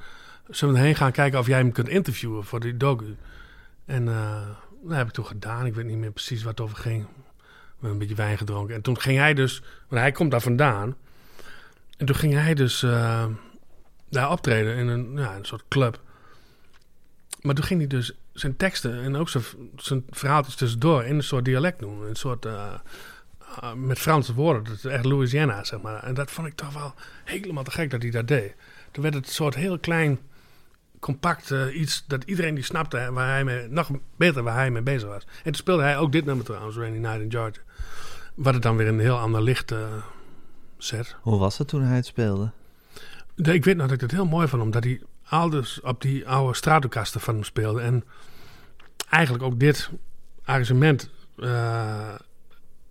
Zullen 0.49 0.73
we 0.73 0.79
erheen 0.79 0.95
gaan 0.95 1.11
kijken 1.11 1.39
of 1.39 1.47
jij 1.47 1.57
hem 1.57 1.71
kunt 1.71 1.89
interviewen 1.89 2.43
voor 2.43 2.59
die 2.59 2.77
docu? 2.77 3.15
En 3.85 4.07
eh, 4.07 4.47
dat 4.83 4.97
heb 4.97 5.07
ik 5.07 5.13
toen 5.13 5.25
gedaan. 5.25 5.65
Ik 5.65 5.75
weet 5.75 5.85
niet 5.85 5.97
meer 5.97 6.11
precies 6.11 6.43
wat 6.43 6.57
het 6.57 6.67
over 6.67 6.77
ging. 6.77 7.05
We 7.79 7.87
een 7.87 7.97
beetje 7.97 8.15
wijn 8.15 8.37
gedronken. 8.37 8.75
En 8.75 8.81
toen 8.81 8.99
ging 8.99 9.17
hij 9.17 9.33
dus, 9.33 9.61
want 9.87 10.01
hij 10.01 10.11
komt 10.11 10.31
daar 10.31 10.41
vandaan. 10.41 10.95
En 11.97 12.05
toen 12.05 12.15
ging 12.15 12.33
hij 12.33 12.53
dus 12.53 12.83
eh, 12.83 13.25
daar 14.09 14.31
optreden 14.31 14.75
in 14.75 14.87
een, 14.87 15.11
ja, 15.15 15.35
een 15.35 15.45
soort 15.45 15.63
club. 15.67 15.99
Maar 17.41 17.55
toen 17.55 17.63
ging 17.63 17.79
hij 17.79 17.89
dus 17.89 18.13
zijn 18.33 18.57
teksten 18.57 19.01
en 19.01 19.15
ook 19.15 19.29
zijn, 19.29 19.43
zijn 19.75 20.03
verhaaltjes 20.09 20.55
tussendoor 20.55 21.03
in 21.03 21.15
een 21.15 21.23
soort 21.23 21.45
dialect 21.45 21.79
doen. 21.79 22.01
Een 22.01 22.15
soort, 22.15 22.45
eh, 22.45 22.73
eh, 23.59 23.73
met 23.73 23.99
Franse 23.99 24.33
woorden. 24.33 24.63
Dat 24.63 24.73
is 24.73 24.85
echt 24.85 25.05
Louisiana, 25.05 25.63
zeg 25.63 25.81
maar. 25.81 26.03
En 26.03 26.13
dat 26.13 26.31
vond 26.31 26.47
ik 26.47 26.55
toch 26.55 26.73
wel 26.73 26.93
helemaal 27.23 27.63
te 27.63 27.71
gek 27.71 27.89
dat 27.89 28.01
hij 28.01 28.11
dat 28.11 28.27
deed. 28.27 28.55
Toen 28.91 29.03
werd 29.03 29.15
het 29.15 29.25
een 29.27 29.33
soort 29.33 29.55
heel 29.55 29.79
klein, 29.79 30.19
compact 31.05 31.51
eh, 31.51 31.79
iets 31.79 32.03
dat 32.07 32.23
iedereen 32.23 32.55
die 32.55 32.63
snapte 32.63 33.11
waar 33.11 33.29
hij 33.29 33.43
mee, 33.43 33.67
nog 33.67 33.89
beter 34.17 34.43
waar 34.43 34.55
hij 34.55 34.71
mee 34.71 34.81
bezig 34.81 35.09
was. 35.09 35.23
En 35.23 35.43
toen 35.43 35.53
speelde 35.53 35.83
hij 35.83 35.97
ook 35.97 36.11
dit 36.11 36.25
nummer 36.25 36.45
trouwens, 36.45 36.77
Rainy 36.77 36.97
Night 36.97 37.21
in 37.21 37.31
Georgia. 37.31 37.61
Wat 38.35 38.53
het 38.53 38.63
dan 38.63 38.75
weer 38.75 38.87
een 38.87 38.99
heel 38.99 39.17
ander 39.17 39.41
licht 39.41 39.73
zet. 40.77 41.15
Hoe 41.21 41.39
was 41.39 41.57
het 41.57 41.67
toen 41.67 41.81
hij 41.81 41.95
het 41.95 42.05
speelde? 42.05 42.51
Ik 43.35 43.65
weet 43.65 43.77
nog 43.77 43.85
dat 43.85 43.95
ik 43.95 44.01
het 44.01 44.11
heel 44.11 44.25
mooi 44.25 44.47
vond, 44.47 44.61
omdat 44.61 44.83
hij 44.83 45.01
alles 45.23 45.81
op 45.81 46.01
die 46.01 46.27
oude 46.27 46.55
Stratocaster 46.55 47.21
van 47.21 47.33
hem 47.33 47.43
speelde. 47.43 47.81
En 47.81 48.03
eigenlijk 49.09 49.43
ook 49.43 49.59
dit 49.59 49.89
arrangement 50.43 51.09
eh, 51.37 52.15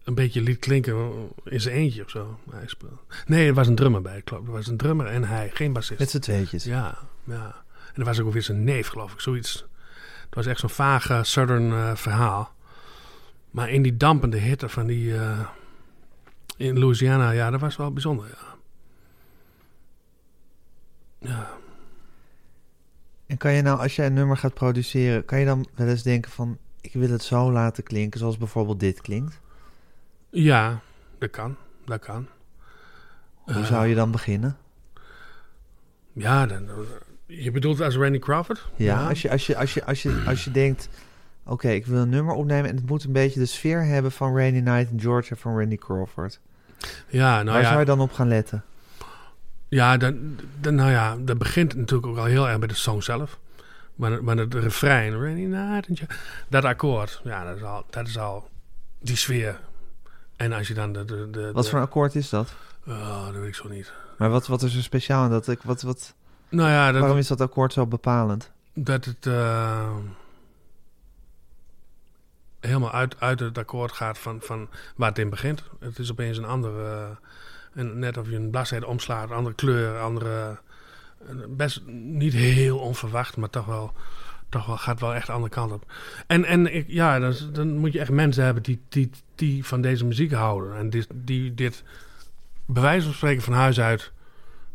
een 0.05 0.15
beetje 0.15 0.43
liet 0.43 0.59
klinken 0.59 1.29
in 1.45 1.61
zijn 1.61 1.75
eentje 1.75 2.05
of 2.05 2.11
zo. 2.11 2.39
Hij 2.51 2.67
speelde. 2.67 2.97
Nee, 3.27 3.47
er 3.47 3.55
was 3.55 3.67
een 3.67 3.75
drummer 3.75 4.03
bij, 4.03 4.23
klopt. 4.23 4.47
Er 4.47 4.53
was 4.53 4.67
een 4.67 4.77
drummer 4.77 5.07
en 5.07 5.25
hij, 5.25 5.51
geen 5.53 5.73
bassist. 5.73 6.01
Met 6.01 6.11
z'n 6.11 6.19
tweetjes. 6.19 6.65
Ja, 6.65 6.99
ja. 7.25 7.64
En 7.95 8.01
er 8.01 8.05
was 8.05 8.21
ook 8.21 8.33
weer 8.33 8.43
zijn 8.43 8.65
neef, 8.65 8.89
geloof 8.89 9.13
ik, 9.13 9.21
zoiets. 9.21 9.67
Het 10.25 10.35
was 10.35 10.47
echt 10.47 10.61
zo'n 10.61 10.69
vage 10.71 11.21
Southern 11.23 11.73
eh, 11.73 11.95
verhaal. 11.97 12.53
Maar 13.51 13.71
in 13.71 13.83
die 13.83 13.97
dampende 13.97 14.37
hitte 14.37 14.69
van 14.69 14.87
die... 14.87 15.17
eh, 15.19 15.41
in 16.57 16.79
Louisiana, 16.79 17.31
ja, 17.31 17.51
dat 17.51 17.61
was 17.61 17.77
wel 17.77 17.93
bijzonder, 17.93 18.27
ja. 18.29 18.55
Ja. 21.29 21.51
En 23.27 23.37
kan 23.37 23.53
je 23.53 23.63
nou, 23.63 23.79
als 23.79 23.97
jij 23.97 24.07
een 24.07 24.13
nummer 24.15 24.37
gaat 24.37 24.55
produceren, 24.55 25.25
kan 25.25 25.39
je 25.39 25.45
dan 25.47 25.67
wel 25.75 25.89
eens 25.89 26.03
denken 26.03 26.31
van, 26.31 26.59
ik 26.81 26.93
wil 26.93 27.11
het 27.11 27.23
zo 27.23 27.53
laten 27.53 27.83
klinken, 27.85 28.19
zoals 28.21 28.39
bijvoorbeeld 28.39 28.81
dit 28.81 29.01
klinkt? 29.01 29.41
Ja, 30.31 30.81
dat 31.19 31.31
kan. 31.31 31.57
Dat 31.85 32.01
kan. 32.01 32.29
Hoe 33.35 33.55
Eh, 33.55 33.65
zou 33.65 33.87
je 33.87 33.95
dan 33.95 34.11
beginnen? 34.11 34.57
Ja, 36.13 36.47
dan, 36.47 36.69
je 37.27 37.51
bedoelt 37.51 37.81
als 37.81 37.97
Randy 37.97 38.19
Crawford? 38.19 38.67
Ja, 38.77 39.09
Als, 39.09 39.23
je, 39.23 39.31
als, 39.31 39.47
je, 39.47 39.57
als, 39.57 39.75
je, 39.75 39.85
als, 39.85 40.03
je, 40.03 40.23
als 40.27 40.45
je 40.45 40.51
denkt, 40.51 40.89
oké, 41.45 41.69
ik 41.69 41.87
wil 41.87 42.01
een 42.01 42.09
nummer 42.09 42.35
opnemen 42.35 42.71
en 42.71 42.77
het 42.77 42.87
moet 42.87 43.05
een 43.05 43.13
beetje 43.13 43.41
de 43.41 43.47
sfeer 43.47 43.85
hebben 43.85 44.13
van 44.13 44.37
Rainy 44.37 44.59
Night 44.61 44.91
in 44.91 45.01
Georgia 45.01 45.37
van 45.37 45.59
Randy 45.59 45.77
Crawford. 45.77 46.41
Ja, 47.09 47.35
nou 47.35 47.45
Waar 47.51 47.61
ja. 47.61 47.67
zou 47.69 47.79
je 47.81 47.85
dan 47.87 48.01
op 48.01 48.13
gaan 48.13 48.29
letten? 48.29 48.65
Ja, 49.69 49.97
dan, 49.97 50.37
dan, 50.61 50.75
nou 50.75 50.91
ja, 50.91 51.17
dat 51.21 51.39
begint 51.39 51.75
natuurlijk 51.75 52.07
ook 52.07 52.17
al 52.19 52.25
heel 52.25 52.49
erg 52.49 52.59
bij 52.59 52.69
de 52.69 52.75
song 52.75 53.01
zelf. 53.01 53.39
Maar, 53.95 54.13
het- 54.13 54.23
maar 54.23 54.37
het 54.37 54.55
refrein, 54.55 55.21
Rainy 55.21 55.45
Night 55.45 55.89
in 55.89 55.97
Georgia, 55.97 56.17
dat 56.49 56.65
akkoord, 56.65 57.21
ja, 57.25 57.45
dat 57.45 57.57
is 57.57 57.63
al, 57.63 57.85
dat 57.91 58.07
is 58.09 58.19
al 58.19 58.49
die 58.99 59.17
sfeer. 59.17 59.61
En 60.37 60.53
als 60.53 60.69
je 60.69 60.75
dan 60.75 60.93
de... 60.93 61.05
de, 61.05 61.29
de 61.31 61.53
Wat 61.53 61.65
de- 61.65 61.71
voor 61.71 61.79
een 61.79 61.85
akkoord 61.85 62.15
is 62.15 62.29
dat? 62.29 62.53
Oh, 62.87 63.25
dat 63.27 63.35
weet 63.35 63.49
ik 63.49 63.55
zo 63.55 63.69
niet. 63.69 63.93
Maar 64.19 64.31
wat, 64.31 64.47
wat 64.47 64.63
is 64.63 64.77
er 64.77 64.83
speciaal 64.83 65.23
aan 65.25 65.31
dat? 65.31 65.49
Ik- 65.49 65.63
Wat, 65.63 65.83
wat, 65.83 66.15
Nou 66.55 66.71
ja, 66.71 66.93
dat, 66.93 67.01
waarom 67.01 67.19
is 67.19 67.27
dat 67.29 67.41
akkoord 67.41 67.73
zo 67.73 67.87
bepalend? 67.87 68.53
dat 68.75 69.05
het 69.05 69.27
eh, 69.27 69.97
helemaal 72.61 72.93
uit, 72.93 73.21
uit 73.21 73.41
het 73.41 73.59
akkoord 73.59 73.93
gaat 73.93 74.19
van, 74.19 74.39
van 74.41 74.69
waar 74.97 75.09
het 75.09 75.19
in 75.19 75.31
begint. 75.31 75.63
Het 75.81 75.99
is 75.99 76.11
opeens 76.11 76.39
een 76.39 76.45
andere, 76.45 76.85
eh, 76.85 77.17
een, 77.75 77.99
net 77.99 78.17
of 78.17 78.29
je 78.29 78.37
een 78.37 78.51
bladzijde 78.51 78.87
omslaat, 78.87 79.31
een 79.31 79.37
andere 79.37 79.55
kleur, 79.55 79.99
andere, 79.99 80.59
best 81.49 81.83
niet 81.87 82.33
heel 82.33 82.79
onverwacht, 82.79 83.37
maar 83.37 83.51
toch 83.51 83.67
wel, 83.67 83.93
toch 84.49 84.67
wel 84.67 84.77
gaat 84.77 85.01
wel 85.01 85.15
echt 85.15 85.27
de 85.27 85.33
andere 85.33 85.53
kant 85.53 85.73
op. 85.73 85.93
En, 86.27 86.45
en 86.45 86.75
ik, 86.75 86.85
ja, 86.89 87.19
dan, 87.19 87.35
dan 87.53 87.77
moet 87.77 87.93
je 87.93 88.01
echt 88.01 88.11
mensen 88.11 88.45
hebben 88.45 88.63
die, 88.63 88.81
die, 88.89 89.11
die 89.35 89.65
van 89.65 89.81
deze 89.81 90.05
muziek 90.05 90.33
houden 90.33 90.77
en 90.77 90.91
die, 90.91 91.07
die 91.15 91.55
dit 91.55 91.83
bij 92.67 92.83
wijze 92.83 93.05
van 93.05 93.15
spreken 93.15 93.43
van 93.43 93.53
huis 93.53 93.81
uit 93.81 94.13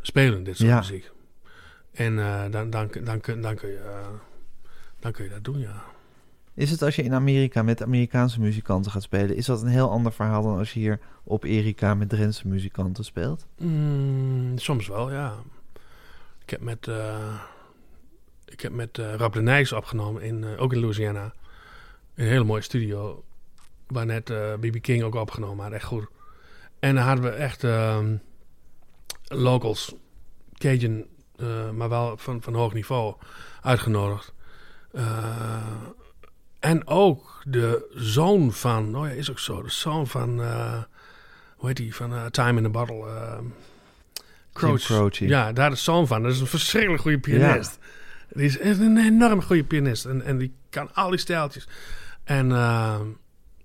spelen, 0.02 0.44
dit 0.44 0.58
soort 0.58 0.70
Ja. 0.70 0.78
muziek. 0.78 1.12
En 2.00 2.20
eh, 2.20 2.42
dan, 2.52 2.70
dan, 2.70 2.90
dan, 3.04 3.20
kun, 3.22 3.42
dan, 3.42 3.56
kun 3.56 3.70
je, 3.70 3.78
eh, 3.78 4.08
dan 5.00 5.12
kun 5.12 5.24
je 5.24 5.30
dat 5.30 5.44
doen, 5.44 5.60
ja. 5.60 5.84
Is 6.54 6.72
het 6.72 6.82
als 6.82 6.96
je 6.96 7.04
in 7.04 7.14
Amerika 7.14 7.64
met 7.64 7.84
Amerikaanse 7.84 8.40
muzikanten 8.40 8.92
gaat 8.92 9.04
spelen, 9.04 9.36
is 9.36 9.46
dat 9.46 9.62
een 9.62 9.68
heel 9.68 9.90
ander 9.90 10.12
verhaal 10.12 10.44
dan 10.44 10.58
als 10.58 10.74
je 10.74 10.80
hier 10.80 11.00
op 11.24 11.44
Erika 11.44 11.94
met 11.94 12.10
Drentse 12.10 12.48
muzikanten 12.48 13.04
speelt? 13.04 13.46
Mm, 13.58 14.58
soms 14.58 14.88
wel, 14.88 15.12
ja. 15.12 15.34
Ik 16.44 16.50
heb 16.50 16.62
met, 16.62 16.88
eh, 16.88 17.42
ik 18.46 18.62
heb 18.62 18.72
met 18.72 18.98
Rob 18.98 19.34
de 19.34 19.42
Nijs 19.42 19.72
opgenomen, 19.72 20.22
in, 20.22 20.58
ook 20.58 20.74
in 20.74 20.80
Louisiana. 20.80 21.34
Een 22.16 22.28
hele 22.28 22.44
mooie 22.44 22.62
studio. 22.62 23.24
Waar 23.88 24.06
net 24.06 24.26
B.B. 24.60 24.82
King 24.82 25.04
ook 25.04 25.16
opgenomen 25.16 25.64
had, 25.64 25.74
echt 25.74 25.86
goed. 25.86 26.08
En 26.80 26.96
dan 26.96 27.04
hadden 27.04 27.24
we 27.24 27.30
echt 27.30 27.64
ehm, 27.64 28.16
locals, 29.28 29.96
Cajun, 30.58 31.06
eh, 31.40 31.70
maar 31.70 31.90
wel 31.90 32.18
van, 32.18 32.42
van 32.42 32.54
hoog 32.54 32.74
niveau, 32.74 33.16
uitgenodigd. 33.62 34.34
Eh, 34.92 35.56
en 36.60 36.88
ook 36.88 37.42
de 37.46 37.92
zoon 37.96 38.54
van, 38.54 38.96
oh 38.96 39.08
ja, 39.08 39.12
is 39.14 39.32
ook 39.32 39.40
zo, 39.40 39.62
de 39.62 39.72
zoon 39.72 40.08
van... 40.08 40.42
eh, 40.42 40.84
hoe 41.56 41.68
heet 41.68 41.78
die, 41.78 41.96
van 41.96 42.32
Time 42.32 42.58
in 42.58 42.64
the 42.64 42.70
Bottle. 42.70 43.06
Croce. 44.54 45.28
Ja, 45.28 45.52
daar 45.52 45.72
is 45.72 45.84
zoon 45.84 46.08
van. 46.08 46.24
Dat 46.24 46.32
is 46.32 46.40
een 46.40 46.48
verschrikkelijk 46.48 47.02
goede 47.02 47.20
pianist. 47.20 47.80
Die 48.30 48.60
is 48.60 48.78
een 48.78 48.98
enorm 48.98 49.42
goede 49.42 49.64
pianist. 49.64 50.06
En, 50.06 50.22
en 50.22 50.38
die 50.38 50.54
kan 50.70 50.94
al 50.94 51.10
die 51.10 51.20
stijltjes. 51.20 51.68
En 52.24 52.50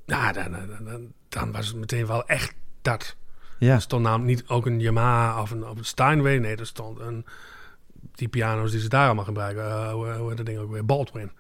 ja, 0.07 0.33
dan, 0.33 0.53
dan, 0.53 0.85
dan, 0.85 1.13
dan 1.29 1.53
was 1.53 1.67
het 1.67 1.77
meteen 1.77 2.07
wel 2.07 2.27
echt 2.27 2.55
dat. 2.83 3.17
Ja, 3.59 3.75
Er 3.75 3.81
stond 3.81 4.03
namelijk 4.03 4.29
niet 4.29 4.49
ook 4.49 4.67
een 4.67 4.81
Yamaha 4.81 5.43
of 5.43 5.51
een, 5.51 5.67
of 5.67 5.79
een 5.79 5.85
Steinway. 5.85 6.39
Nee, 6.39 6.57
er 6.57 6.67
stond 6.67 7.01
een... 7.01 7.27
Die 8.13 8.29
piano's 8.29 8.71
die 8.71 8.81
ze 8.81 8.89
daar 8.89 9.07
allemaal 9.07 9.25
gebruiken. 9.25 9.65
eh, 9.65 9.93
hoe, 9.93 10.13
hoe 10.13 10.29
heet 10.29 10.37
dat 10.37 10.47
ding 10.47 10.59
ook 10.59 10.71
weer? 10.71 10.85
Baldwin. 10.85 11.31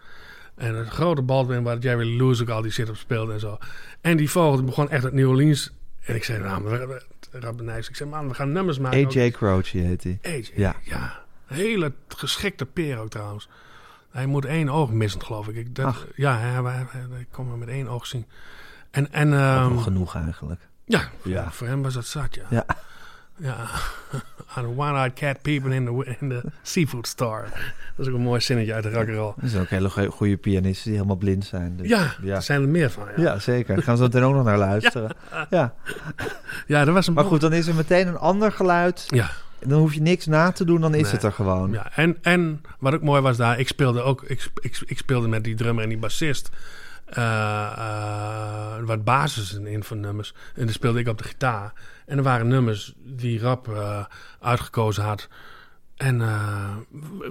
En 0.54 0.75
een 0.75 0.90
grote 0.90 1.23
Baldwin 1.23 1.62
waar 1.62 1.78
Jerry 1.78 2.16
Lewis 2.21 2.42
ook 2.42 2.49
al 2.49 2.62
die 2.62 2.71
zit 2.73 2.88
op 2.88 2.97
speelde 2.97 3.33
en 3.33 3.40
zo. 3.40 3.59
En 4.00 4.16
die 4.16 4.30
vogel 4.30 4.64
begon 4.64 4.90
echt 4.90 5.04
uit 5.04 5.12
New 5.12 5.28
Orleans. 5.28 5.73
En 6.00 6.14
ik 6.14 6.25
zei, 6.25 6.42
nou, 6.42 6.64
we, 6.64 6.87
we, 6.87 7.02
Rob 7.40 7.56
de 7.59 7.64
Nijs, 7.64 7.88
ik 7.88 7.97
zei, 7.97 8.11
man, 8.11 8.28
we 8.28 8.35
gaan 8.35 8.52
nummers 8.52 8.78
maken. 8.78 9.06
AJ 9.06 9.30
Croce 9.30 9.78
heet 9.78 10.02
hij. 10.04 10.18
AJ, 10.23 10.50
Ja. 10.54 10.75
ja. 10.83 11.23
Hele 11.47 11.92
geschikte 12.09 12.66
peer 12.66 12.99
ook 12.99 13.11
trouwens. 13.11 13.49
Hij 14.11 14.26
moet 14.26 14.44
één 14.44 14.68
oog 14.68 14.90
missen, 14.90 15.23
geloof 15.23 15.49
ik. 15.49 15.56
ik 15.56 15.75
dat, 15.75 16.06
ja, 16.14 16.38
hij, 16.38 16.50
hij, 16.50 16.87
hij- 16.88 17.21
ik 17.21 17.26
kon 17.30 17.50
hem 17.50 17.59
met 17.59 17.68
één 17.68 17.88
oog 17.88 18.06
zien. 18.06 18.26
En, 18.90 19.12
en 19.12 19.33
ehm, 19.33 19.78
genoeg 19.78 20.14
eigenlijk. 20.14 20.61
ja, 20.85 21.11
voor, 21.21 21.30
Ja. 21.30 21.50
voor 21.50 21.66
hem 21.66 21.83
was 21.83 21.94
dat 21.94 22.06
zat, 22.06 22.35
ja. 22.35 22.44
Ja. 22.50 22.64
Ja. 23.37 23.56
on 24.57 24.65
a 24.65 24.69
one-eyed 24.89 25.13
cat 25.15 25.43
peeping 25.43 25.75
in 25.75 25.85
the, 25.85 26.17
in 26.21 26.29
the 26.29 26.43
seafood 26.63 27.07
store. 27.07 27.43
Dat 27.97 28.07
is 28.07 28.13
ook 28.13 28.19
een 28.19 28.25
mooi 28.25 28.41
zinnetje 28.41 28.75
uit 28.75 28.83
de 28.83 28.91
rock'n'roll. 28.91 29.33
Er 29.43 29.49
zijn 29.49 29.63
ook 29.63 29.69
hele 29.69 29.91
go- 29.91 30.09
goede 30.11 30.37
pianisten 30.37 30.85
die 30.85 30.95
helemaal 30.95 31.17
blind 31.17 31.45
zijn. 31.45 31.77
dus- 31.77 31.89
Ja, 31.89 32.15
ja. 32.23 32.35
er 32.35 32.43
zijn 32.43 32.63
er 32.63 32.69
meer 32.69 32.91
van. 32.91 33.05
Ja, 33.17 33.23
Ja, 33.23 33.39
zeker. 33.39 33.75
Daar 33.75 33.85
gaan 33.85 33.97
zo 33.97 34.03
meteen 34.03 34.23
ook 34.23 34.35
nog 34.35 34.45
naar 34.45 34.59
luisteren. 34.59 35.11
Ja. 35.51 35.75
ja 36.67 36.85
dat 36.85 36.95
was 36.95 37.07
een... 37.07 37.15
Maar 37.15 37.25
goed, 37.25 37.41
dan 37.41 37.53
is 37.53 37.67
er 37.67 37.75
meteen 37.75 38.07
een 38.07 38.17
ander 38.19 38.53
geluid. 38.53 39.05
Ja, 39.09 39.31
Dan 39.61 39.79
hoef 39.79 39.95
je 39.95 40.01
niks 40.03 40.27
na 40.27 40.53
te 40.53 40.65
doen, 40.65 40.81
dan 40.81 40.95
is 40.95 41.03
Nee. 41.03 41.13
het 41.13 41.23
er 41.23 41.33
gewoon. 41.33 41.73
ja. 41.73 41.91
En, 41.95 42.17
en 42.23 42.61
wat 42.79 42.95
ook 42.95 43.03
mooi 43.03 43.21
was 43.21 43.37
daar, 43.37 43.59
ik 43.59 43.69
speelde 43.69 44.03
ook... 44.03 44.23
Ik, 44.23 44.47
ik, 44.61 44.81
ik 44.87 44.99
speelde 44.99 45.29
met 45.29 45.45
die 45.45 45.55
drummer 45.55 45.83
en 45.83 45.89
die 45.89 45.99
bassist... 45.99 46.51
eh, 47.05 47.73
eh, 47.77 48.85
wat 48.85 49.05
basis 49.05 49.53
in, 49.55 49.67
in 49.67 49.85
van 49.85 50.01
nummers. 50.01 50.35
En 50.55 50.65
dan 50.65 50.75
speelde 50.75 50.99
ik 51.01 51.09
op 51.09 51.19
de 51.19 51.25
gitaar. 51.25 51.73
En 52.07 52.17
er 52.17 52.23
waren 52.23 52.49
nummers 52.49 52.93
die 52.97 53.41
Rap 53.41 53.69
eh, 53.69 54.05
uitgekozen 54.41 55.05
had. 55.05 55.29
En 55.97 56.21
eh, 56.21 56.77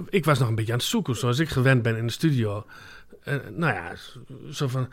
ik 0.08 0.24
was 0.24 0.38
nog 0.38 0.48
een 0.48 0.54
beetje 0.54 0.72
aan 0.72 0.78
het 0.78 0.86
zoeken, 0.86 1.16
zoals 1.16 1.38
ik 1.38 1.48
gewend 1.48 1.82
ben 1.82 1.96
in 1.96 2.06
de 2.06 2.12
studio. 2.12 2.66
Eh, 3.22 3.34
nou 3.50 3.74
ja, 3.74 3.92
zo 4.52 4.68
van... 4.68 4.88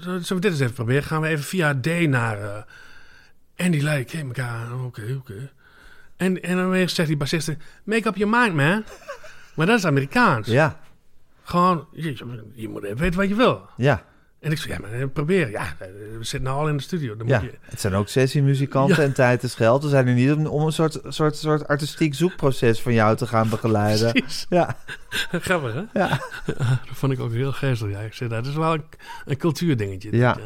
Zullen 0.00 0.22
we 0.28 0.38
dit 0.38 0.44
eens 0.44 0.60
even 0.60 0.74
proberen? 0.74 1.02
Gaan 1.02 1.20
we 1.20 1.28
even 1.28 1.44
via 1.44 1.80
D 1.80 1.86
naar... 1.86 2.42
eh, 2.42 2.62
en 3.54 3.70
die 3.70 4.04
tegen 4.04 4.26
elkaar. 4.26 4.84
Oké, 4.84 5.14
oké. 5.18 5.50
En, 6.16 6.42
en 6.42 6.56
dan 6.56 6.88
zegt 6.88 7.08
die 7.08 7.16
bassist... 7.16 7.56
Make 7.84 8.08
up 8.08 8.16
your 8.16 8.38
mind, 8.38 8.54
man. 8.54 8.84
maar 9.56 9.66
dat 9.66 9.78
is 9.78 9.84
Amerikaans. 9.84 10.46
Ja, 10.46 10.78
Gewoon, 11.48 11.86
je, 11.92 12.14
je 12.52 12.68
moet 12.68 12.82
even 12.82 12.96
weten 12.98 13.18
wat 13.20 13.28
je 13.28 13.34
wil. 13.34 13.60
ja. 13.76 14.04
En 14.40 14.50
ik 14.50 14.58
zei, 14.58 14.72
ja, 14.72 14.78
maar 14.80 14.92
eh, 14.92 15.06
probeer. 15.12 15.50
Ja, 15.50 15.62
eh, 15.78 15.88
we 15.88 16.24
zitten 16.24 16.42
nou 16.42 16.60
al 16.60 16.68
in 16.68 16.76
de 16.76 16.82
studio. 16.82 17.16
Dan 17.16 17.26
ja. 17.26 17.40
moet 17.40 17.50
je... 17.50 17.56
Het 17.60 17.80
zijn 17.80 17.94
ook 17.94 18.08
sessiemuzikanten 18.08 18.96
Ja. 18.96 19.02
en 19.02 19.12
tijd 19.12 19.42
is 19.42 19.54
geld. 19.54 19.82
We 19.82 19.88
zijn 19.88 20.06
er 20.06 20.14
niet 20.14 20.32
om, 20.32 20.46
om 20.46 20.66
een 20.66 20.72
soort, 20.72 21.00
soort, 21.08 21.36
soort 21.36 21.68
artistiek 21.68 22.14
zoekproces 22.14 22.80
van 22.80 22.92
jou 22.92 23.16
te 23.16 23.26
gaan 23.26 23.48
begeleiden. 23.48 24.12
Precies. 24.12 24.46
Ja, 24.48 24.76
Grappig, 25.46 25.74
hè? 25.74 26.00
ja. 26.00 26.08
Dat 26.46 26.78
vond 26.92 27.12
ik 27.12 27.20
ook 27.20 27.32
heel 27.32 27.52
geestig. 27.52 27.90
Ja, 27.90 27.98
ik 27.98 28.14
zei, 28.14 28.28
dat 28.28 28.46
is 28.46 28.54
wel 28.54 28.74
een, 28.74 28.84
een 29.24 29.36
cultuurdingetje. 29.36 30.16
Ja. 30.16 30.32
dit, 30.32 30.44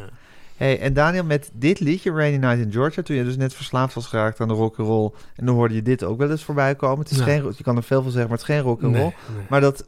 Hey, 0.57 0.79
en 0.79 0.93
Daniel, 0.93 1.23
met 1.23 1.49
dit 1.53 1.79
liedje, 1.79 2.11
Rainy 2.11 2.37
Night 2.37 2.65
in 2.65 2.71
Georgia, 2.71 3.01
toen 3.03 3.15
je 3.15 3.23
dus 3.23 3.37
net 3.37 3.53
verslaafd 3.53 3.93
was 3.93 4.07
geraakt 4.07 4.39
aan 4.39 4.47
de 4.47 4.53
rock'n'roll, 4.53 5.11
en 5.35 5.45
dan 5.45 5.55
hoorde 5.55 5.75
je 5.75 5.81
dit 5.81 6.03
ook 6.03 6.17
wel 6.17 6.31
eens 6.31 6.43
voorbij 6.43 6.75
komen. 6.75 6.99
Het 6.99 7.11
is 7.11 7.19
geen, 7.21 7.53
je 7.57 7.63
kan 7.63 7.75
er 7.77 7.83
veel 7.83 8.01
van 8.01 8.11
zeggen, 8.11 8.29
maar 8.29 8.39
het 8.39 8.47
is 8.49 8.55
geen 8.55 8.63
rock'n'roll. 8.63 8.93
Nee, 8.93 9.13
nee. 9.35 9.45
Maar 9.49 9.61
dat, 9.61 9.87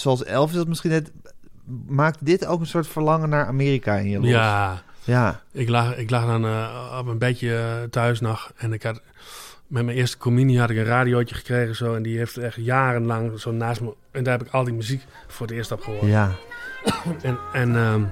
zoals 0.00 0.24
Elvis 0.24 0.56
dat 0.56 0.68
misschien 0.68 0.90
net, 0.90 1.12
maakt 1.86 2.18
dit 2.20 2.46
ook 2.46 2.60
een 2.60 2.66
soort 2.66 2.86
verlangen 2.86 3.28
naar 3.28 3.46
Amerika 3.46 3.94
in 3.94 4.08
je 4.08 4.20
los. 4.20 4.28
Ja, 4.28 4.82
Ja, 5.04 5.40
ik 5.52 5.68
lag, 5.68 5.96
ik 5.96 6.10
lag 6.10 6.26
dan 6.26 6.44
eh, 6.44 6.96
op 6.98 7.06
een 7.06 7.18
bedje 7.18 7.56
eh, 7.56 7.88
thuis 7.90 8.20
nog. 8.20 8.52
En 8.56 8.72
ik 8.72 8.82
had, 8.82 9.00
met 9.66 9.84
mijn 9.84 9.96
eerste 9.96 10.18
communie 10.18 10.60
had 10.60 10.70
ik 10.70 10.76
een 10.76 10.84
radiootje 10.84 11.34
gekregen. 11.34 11.76
Zo, 11.76 11.94
en 11.94 12.02
die 12.02 12.18
heeft 12.18 12.36
echt 12.36 12.56
jarenlang 12.56 13.40
zo 13.40 13.52
naast 13.52 13.80
me. 13.80 13.94
En 14.10 14.22
daar 14.22 14.38
heb 14.38 14.46
ik 14.46 14.52
al 14.52 14.64
die 14.64 14.74
muziek 14.74 15.02
voor 15.26 15.46
het 15.46 15.54
eerst 15.56 15.72
op 15.72 15.82
gehoord. 15.82 16.06
ja. 16.06 16.30
En, 17.22 17.38
en, 17.52 17.76
ehm, 17.76 18.02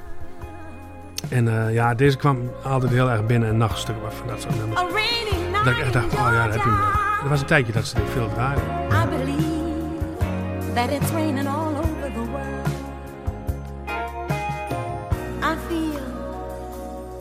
en 1.28 1.48
eh, 1.48 1.74
ja, 1.74 1.94
deze 1.94 2.16
kwam 2.16 2.50
altijd 2.62 2.92
heel 2.92 3.10
erg 3.10 3.26
binnen. 3.26 3.48
En 3.48 3.56
nog 3.56 3.70
een 3.70 3.78
stuk 3.78 3.96
van 4.08 4.26
dat 4.26 4.40
soort 4.40 4.56
nummers. 4.56 4.80
Dat 5.64 5.74
ik 5.74 5.78
echt 5.78 5.92
dacht, 5.92 6.12
oh 6.14 6.18
ja, 6.18 6.32
daar 6.32 6.52
heb 6.52 6.62
je 6.62 6.70
me. 6.70 7.04
Er 7.22 7.28
was 7.28 7.40
een 7.40 7.46
tijdje 7.46 7.72
dat 7.72 7.86
ze 7.86 7.94
dit 7.94 8.04
veel 8.12 8.28
draaiden. 8.34 8.64
I 8.92 9.08
believe 9.08 9.44
that 10.74 10.90
it's 10.90 11.10
raining 11.10 11.48
all 11.48 11.65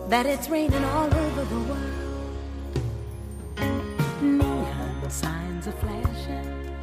that 0.09 0.25
it's 0.25 0.49
raining 0.49 0.83
all 0.83 1.13
over 1.13 1.45
the 1.45 1.59
world. 1.69 2.01
Neon 4.21 5.09
signs 5.09 5.67
are 5.67 5.77
flashing, 5.83 6.75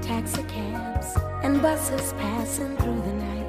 taxi 0.00 0.42
cabs 0.44 1.16
and 1.42 1.60
buses 1.62 2.12
passing 2.14 2.76
through 2.76 3.02
the 3.02 3.12
night. 3.12 3.46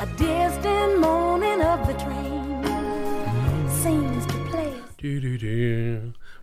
A 0.00 0.06
distant 0.16 0.98
moaning 1.00 1.62
of 1.62 1.86
the 1.86 1.94
train 1.94 2.64
seems 3.82 4.26
to 4.26 4.36
play. 4.50 4.72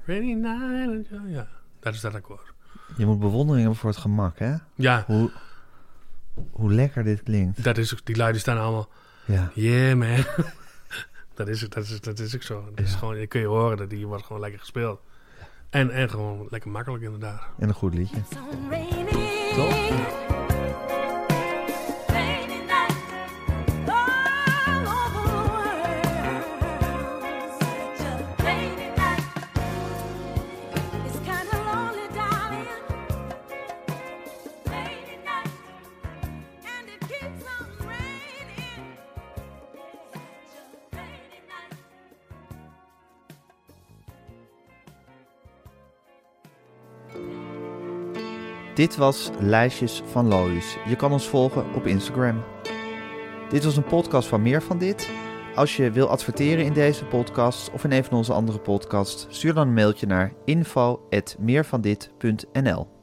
Rainy 0.05 0.33
night. 0.33 1.07
Ja, 1.27 1.47
dat 1.79 1.93
is 1.93 2.01
dat 2.01 2.13
akkoord. 2.15 2.53
Je 2.97 3.05
moet 3.05 3.19
bewondering 3.19 3.61
hebben 3.61 3.79
voor 3.79 3.89
het 3.89 3.99
gemak, 3.99 4.39
hè? 4.39 4.53
Ja, 4.75 5.03
Hoe, 5.07 5.31
hoe 6.51 6.73
lekker 6.73 7.03
dit 7.03 7.23
klinkt. 7.23 7.63
dat 7.63 7.77
is 7.77 7.93
ook, 7.93 8.05
die 8.05 8.15
luiden 8.15 8.41
staan 8.41 8.57
allemaal. 8.57 8.89
Ja, 9.25 9.51
Yeah, 9.53 9.97
man. 9.97 10.25
dat, 11.35 11.47
is, 11.47 11.61
het, 11.61 11.73
dat, 11.73 11.83
is, 11.83 12.01
dat 12.01 12.19
is 12.19 12.35
ook 12.35 12.41
zo. 12.43 12.63
Dat 12.75 12.85
is 12.85 12.91
Ja. 12.91 12.97
gewoon, 12.97 13.17
je 13.19 13.27
kun 13.27 13.39
je 13.41 13.47
horen 13.47 13.77
dat 13.77 13.89
die 13.89 14.07
wordt 14.07 14.25
gewoon 14.25 14.41
lekker 14.41 14.59
gespeeld. 14.59 14.99
En, 15.69 15.91
en 15.91 16.09
gewoon 16.09 16.47
lekker 16.49 16.69
makkelijk 16.71 17.03
inderdaad. 17.03 17.41
en 17.59 17.67
een 17.67 17.73
goed 17.75 17.93
liedje. 17.93 18.21
Toch? 19.55 20.28
Dit 48.79 48.95
was 48.95 49.29
Lijstjes 49.39 50.01
van 50.05 50.27
Lois. 50.27 50.77
Je 50.85 50.95
kan 50.95 51.11
ons 51.11 51.27
volgen 51.27 51.73
op 51.75 51.85
Instagram. 51.85 52.43
Dit 53.49 53.63
was 53.63 53.77
een 53.77 53.83
podcast 53.83 54.27
van 54.27 54.41
Meer 54.41 54.61
van 54.61 54.77
Dit. 54.77 55.09
Als 55.55 55.75
je 55.75 55.91
wil 55.91 56.09
adverteren 56.09 56.65
in 56.65 56.73
deze 56.73 57.05
podcast 57.05 57.71
of 57.71 57.83
in 57.83 57.91
een 57.91 58.03
van 58.03 58.17
onze 58.17 58.33
andere 58.33 58.59
podcasts, 58.59 59.27
stuur 59.29 59.53
dan 59.53 59.67
een 59.67 59.73
mailtje 59.73 60.07
naar 60.07 60.33
info.meervandit.nl. 60.45 62.98